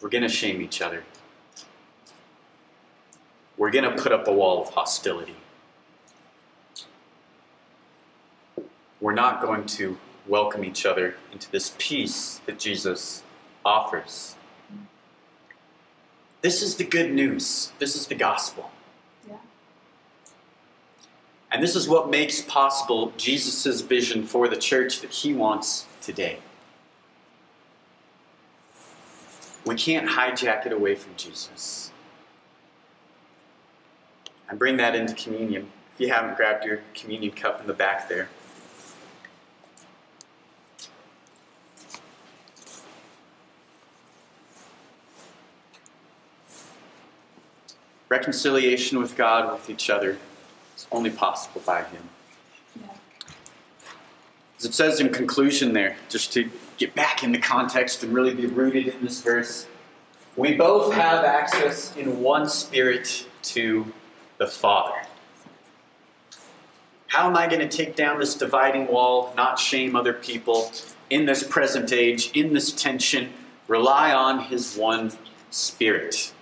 we're 0.00 0.08
going 0.08 0.22
to 0.22 0.28
shame 0.28 0.60
each 0.60 0.82
other 0.82 1.04
we're 3.62 3.70
going 3.70 3.84
to 3.84 4.02
put 4.02 4.10
up 4.10 4.26
a 4.26 4.32
wall 4.32 4.62
of 4.62 4.70
hostility. 4.70 5.36
We're 9.02 9.12
not 9.12 9.42
going 9.42 9.66
to 9.66 9.98
welcome 10.28 10.64
each 10.64 10.86
other 10.86 11.16
into 11.32 11.50
this 11.50 11.74
peace 11.76 12.40
that 12.46 12.60
Jesus 12.60 13.24
offers. 13.64 14.36
This 16.40 16.62
is 16.62 16.76
the 16.76 16.84
good 16.84 17.12
news. 17.12 17.72
This 17.80 17.96
is 17.96 18.06
the 18.06 18.14
gospel. 18.14 18.70
Yeah. 19.28 19.38
And 21.50 21.60
this 21.60 21.74
is 21.74 21.88
what 21.88 22.10
makes 22.10 22.42
possible 22.42 23.12
Jesus' 23.16 23.80
vision 23.80 24.24
for 24.24 24.46
the 24.46 24.56
church 24.56 25.00
that 25.00 25.10
he 25.10 25.34
wants 25.34 25.86
today. 26.00 26.38
We 29.66 29.74
can't 29.74 30.10
hijack 30.10 30.64
it 30.64 30.72
away 30.72 30.94
from 30.94 31.16
Jesus 31.16 31.90
and 34.48 34.60
bring 34.60 34.76
that 34.76 34.94
into 34.94 35.14
communion. 35.14 35.72
If 35.92 36.00
you 36.00 36.12
haven't 36.12 36.36
grabbed 36.36 36.64
your 36.64 36.82
communion 36.94 37.32
cup 37.32 37.60
in 37.60 37.66
the 37.66 37.74
back 37.74 38.08
there. 38.08 38.28
Reconciliation 48.12 48.98
with 48.98 49.16
God, 49.16 49.50
with 49.50 49.70
each 49.70 49.88
other, 49.88 50.18
is 50.76 50.86
only 50.92 51.08
possible 51.08 51.62
by 51.64 51.82
Him. 51.82 52.10
As 54.58 54.66
it 54.66 54.74
says 54.74 55.00
in 55.00 55.08
conclusion 55.08 55.72
there, 55.72 55.96
just 56.10 56.30
to 56.34 56.50
get 56.76 56.94
back 56.94 57.24
in 57.24 57.32
the 57.32 57.38
context 57.38 58.02
and 58.02 58.12
really 58.12 58.34
be 58.34 58.44
rooted 58.44 58.88
in 58.88 59.02
this 59.02 59.22
verse, 59.22 59.66
we 60.36 60.52
both 60.52 60.92
have 60.92 61.24
access 61.24 61.96
in 61.96 62.20
one 62.20 62.50
spirit 62.50 63.26
to 63.44 63.90
the 64.36 64.46
Father. 64.46 65.06
How 67.06 67.26
am 67.26 67.34
I 67.34 67.46
going 67.46 67.66
to 67.66 67.76
take 67.76 67.96
down 67.96 68.18
this 68.18 68.34
dividing 68.34 68.88
wall, 68.88 69.32
not 69.38 69.58
shame 69.58 69.96
other 69.96 70.12
people 70.12 70.70
in 71.08 71.24
this 71.24 71.42
present 71.42 71.94
age, 71.94 72.30
in 72.34 72.52
this 72.52 72.72
tension? 72.72 73.32
Rely 73.68 74.12
on 74.12 74.38
His 74.38 74.76
one 74.76 75.12
Spirit. 75.48 76.34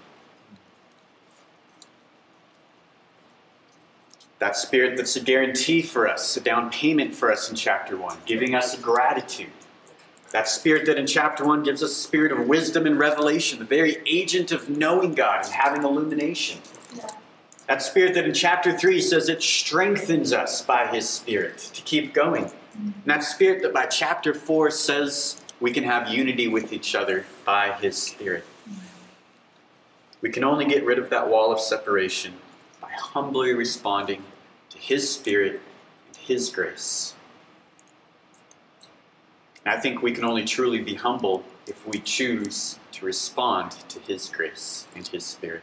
That 4.41 4.57
Spirit 4.57 4.97
that's 4.97 5.16
a 5.16 5.20
guarantee 5.20 5.82
for 5.82 6.09
us, 6.09 6.36
a 6.36 6.41
down 6.41 6.70
payment 6.70 7.14
for 7.14 7.30
us 7.30 7.51
in 7.51 7.57
chapter 7.57 7.97
1, 7.97 8.18
giving 8.24 8.55
us 8.55 8.74
gratitude. 8.80 9.51
That 10.32 10.49
Spirit 10.49 10.86
that 10.86 10.97
in 10.97 11.07
chapter 11.07 11.45
1 11.45 11.62
gives 11.62 11.82
us 11.82 11.91
a 11.91 11.95
spirit 11.95 12.32
of 12.32 12.49
wisdom 12.49 12.86
and 12.86 12.99
revelation, 12.99 13.59
the 13.59 13.64
very 13.66 13.99
agent 14.07 14.51
of 14.51 14.70
knowing 14.70 15.14
God 15.14 15.45
and 15.45 15.53
having 15.53 15.82
illumination. 15.82 16.61
That 17.66 17.82
spirit 17.82 18.14
that 18.14 18.24
in 18.24 18.34
chapter 18.34 18.76
3 18.76 19.01
says 19.01 19.28
it 19.28 19.43
strengthens 19.43 20.32
us 20.32 20.61
by 20.61 20.88
his 20.88 21.09
spirit 21.09 21.59
to 21.59 21.82
keep 21.82 22.12
going. 22.12 22.51
And 22.74 23.05
that 23.05 23.22
spirit 23.22 23.62
that 23.62 23.72
by 23.72 23.86
chapter 23.86 24.34
4 24.34 24.72
says 24.72 25.41
we 25.61 25.70
can 25.70 25.84
have 25.84 26.09
unity 26.09 26.49
with 26.49 26.72
each 26.72 26.97
other 26.97 27.26
by 27.45 27.72
his 27.74 27.97
spirit. 27.97 28.45
We 30.20 30.30
can 30.30 30.43
only 30.43 30.64
get 30.64 30.84
rid 30.84 30.99
of 30.99 31.11
that 31.11 31.28
wall 31.28 31.53
of 31.53 31.61
separation 31.61 32.34
by 32.80 32.91
humbly 32.91 33.53
responding 33.53 34.24
his 34.81 35.12
spirit 35.12 35.61
and 36.07 36.16
his 36.16 36.51
grace. 36.51 37.14
And 39.64 39.74
I 39.74 39.78
think 39.78 40.03
we 40.03 40.12
can 40.12 40.24
only 40.24 40.45
truly 40.45 40.81
be 40.81 40.95
humble 40.95 41.45
if 41.66 41.87
we 41.87 42.01
choose 42.01 42.78
to 42.93 43.05
respond 43.05 43.72
to 43.89 44.01
his 44.01 44.28
grace 44.28 44.87
and 44.97 45.07
his 45.07 45.24
spirit. 45.24 45.62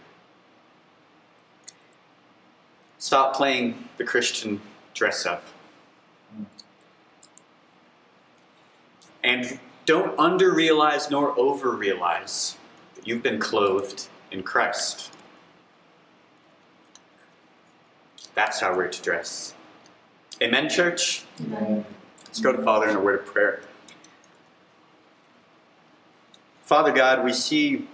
Stop 3.00 3.36
playing 3.36 3.90
the 3.98 4.04
Christian 4.04 4.62
dress 4.94 5.26
up. 5.26 5.44
And 9.24 9.60
don't 9.86 10.18
under 10.20 10.54
realize 10.54 11.10
nor 11.10 11.38
over 11.40 11.72
realize 11.72 12.56
that 12.96 13.08
you've 13.08 13.24
been 13.24 13.40
clothed 13.40 14.08
in 14.32 14.44
Christ. 14.44 15.12
That's 18.38 18.60
how 18.60 18.78
we're 18.78 18.88
to 18.88 19.02
dress. 19.02 19.56
Amen, 20.44 20.70
church? 20.70 21.24
Amen. 21.42 21.84
Let's 22.24 22.40
go 22.40 22.52
to 22.52 22.62
Father 22.62 22.88
in 22.88 22.96
a 22.96 23.00
word 23.00 23.22
of 23.22 23.26
prayer. 23.26 23.62
Father 26.62 26.92
God, 26.92 27.26
we 27.26 27.34
see 27.34 27.88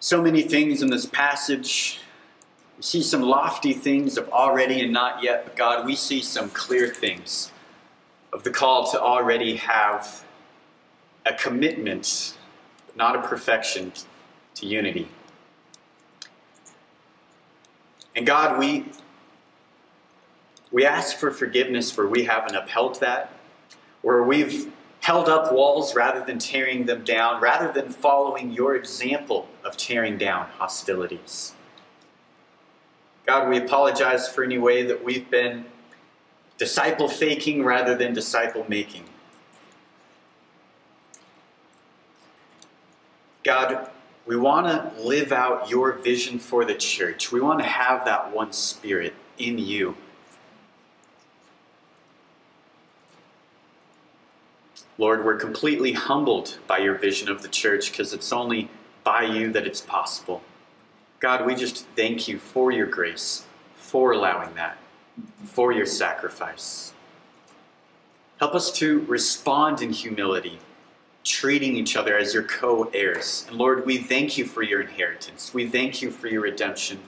so 0.00 0.20
many 0.20 0.42
things 0.42 0.82
in 0.82 0.90
this 0.90 1.06
passage. 1.06 2.00
We 2.78 2.82
see 2.82 3.00
some 3.00 3.22
lofty 3.22 3.74
things 3.74 4.18
of 4.18 4.28
already 4.30 4.80
and 4.80 4.92
not 4.92 5.22
yet, 5.22 5.44
but 5.44 5.54
God, 5.54 5.86
we 5.86 5.94
see 5.94 6.22
some 6.22 6.50
clear 6.50 6.88
things 6.88 7.52
of 8.32 8.42
the 8.42 8.50
call 8.50 8.90
to 8.90 9.00
already 9.00 9.54
have 9.54 10.24
a 11.24 11.32
commitment, 11.32 12.36
not 12.96 13.14
a 13.14 13.22
perfection, 13.22 13.92
to 14.56 14.66
unity. 14.66 15.06
And 18.16 18.26
God, 18.26 18.58
we 18.58 18.86
We 20.72 20.84
ask 20.84 21.16
for 21.16 21.30
forgiveness 21.30 21.96
where 21.96 22.06
we 22.06 22.24
haven't 22.24 22.56
upheld 22.56 23.00
that, 23.00 23.32
where 24.02 24.22
we've 24.22 24.72
held 25.00 25.28
up 25.28 25.52
walls 25.52 25.94
rather 25.94 26.24
than 26.24 26.38
tearing 26.38 26.86
them 26.86 27.04
down, 27.04 27.40
rather 27.40 27.72
than 27.72 27.88
following 27.88 28.50
your 28.50 28.74
example 28.74 29.48
of 29.64 29.76
tearing 29.76 30.18
down 30.18 30.46
hostilities. 30.58 31.52
God, 33.24 33.48
we 33.48 33.58
apologize 33.58 34.28
for 34.28 34.42
any 34.42 34.58
way 34.58 34.82
that 34.82 35.02
we've 35.04 35.30
been 35.30 35.64
disciple 36.58 37.08
faking 37.08 37.64
rather 37.64 37.94
than 37.94 38.12
disciple 38.12 38.64
making. 38.68 39.04
God, 43.44 43.88
we 44.26 44.36
want 44.36 44.66
to 44.66 45.02
live 45.02 45.30
out 45.32 45.70
your 45.70 45.92
vision 45.92 46.38
for 46.38 46.64
the 46.64 46.74
church. 46.74 47.30
We 47.30 47.40
want 47.40 47.60
to 47.60 47.64
have 47.64 48.04
that 48.06 48.32
one 48.32 48.52
spirit 48.52 49.14
in 49.38 49.58
you. 49.58 49.96
Lord, 54.98 55.24
we're 55.24 55.36
completely 55.36 55.92
humbled 55.92 56.58
by 56.66 56.78
your 56.78 56.94
vision 56.96 57.28
of 57.28 57.42
the 57.42 57.48
church 57.48 57.90
because 57.90 58.12
it's 58.12 58.32
only 58.32 58.70
by 59.04 59.22
you 59.22 59.52
that 59.52 59.66
it's 59.66 59.80
possible. 59.80 60.42
God, 61.20 61.46
we 61.46 61.54
just 61.54 61.86
thank 61.94 62.26
you 62.26 62.38
for 62.38 62.72
your 62.72 62.86
grace, 62.86 63.46
for 63.76 64.12
allowing 64.12 64.54
that, 64.54 64.78
for 65.44 65.70
your 65.70 65.86
sacrifice. 65.86 66.92
Help 68.38 68.54
us 68.54 68.72
to 68.72 69.00
respond 69.00 69.80
in 69.80 69.92
humility, 69.92 70.58
treating 71.26 71.76
each 71.76 71.96
other 71.96 72.16
as 72.16 72.32
your 72.32 72.44
co 72.44 72.84
heirs. 72.94 73.44
And 73.48 73.58
Lord, 73.58 73.84
we 73.84 73.98
thank 73.98 74.38
you 74.38 74.46
for 74.46 74.62
your 74.62 74.80
inheritance. 74.80 75.52
We 75.52 75.66
thank 75.68 76.00
you 76.00 76.10
for 76.10 76.28
your 76.28 76.42
redemption. 76.42 77.00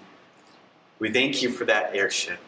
We 0.98 1.10
thank 1.12 1.42
you 1.42 1.50
for 1.50 1.64
that 1.64 1.94
heirship. 1.94 2.40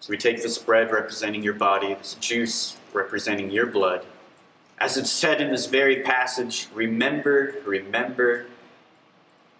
So 0.00 0.10
we 0.10 0.16
take 0.16 0.42
this 0.42 0.58
bread 0.58 0.90
representing 0.90 1.42
your 1.42 1.52
body, 1.52 1.94
this 1.94 2.14
juice 2.14 2.76
representing 2.92 3.50
your 3.50 3.66
blood. 3.66 4.04
As 4.78 4.96
it's 4.96 5.10
said 5.10 5.40
in 5.40 5.50
this 5.50 5.66
very 5.66 6.02
passage, 6.02 6.66
remember, 6.74 7.54
remember, 7.64 8.46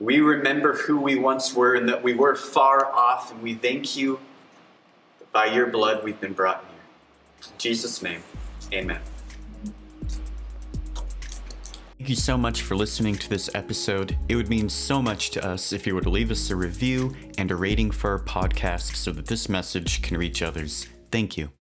we 0.00 0.18
remember 0.18 0.74
who 0.78 0.98
we 0.98 1.16
once 1.16 1.54
were 1.54 1.76
and 1.76 1.88
that 1.88 2.02
we 2.02 2.14
were 2.14 2.34
far 2.34 2.92
off, 2.92 3.30
and 3.30 3.40
we 3.40 3.54
thank 3.54 3.94
you 3.94 4.18
that 5.20 5.30
by 5.30 5.46
your 5.46 5.66
blood 5.66 6.02
we've 6.02 6.20
been 6.20 6.32
brought 6.32 6.64
near. 6.64 7.52
In 7.52 7.58
Jesus' 7.58 8.02
name, 8.02 8.24
amen. 8.72 8.98
Thank 11.98 12.10
you 12.10 12.16
so 12.16 12.36
much 12.36 12.62
for 12.62 12.74
listening 12.74 13.14
to 13.14 13.30
this 13.30 13.48
episode. 13.54 14.18
It 14.28 14.34
would 14.34 14.48
mean 14.48 14.68
so 14.68 15.00
much 15.00 15.30
to 15.30 15.46
us 15.46 15.72
if 15.72 15.86
you 15.86 15.94
were 15.94 16.00
to 16.00 16.10
leave 16.10 16.32
us 16.32 16.50
a 16.50 16.56
review 16.56 17.14
and 17.38 17.48
a 17.50 17.54
rating 17.54 17.92
for 17.92 18.10
our 18.10 18.18
podcast 18.18 18.96
so 18.96 19.12
that 19.12 19.26
this 19.26 19.48
message 19.48 20.02
can 20.02 20.16
reach 20.16 20.42
others. 20.42 20.88
Thank 21.12 21.36
you. 21.36 21.50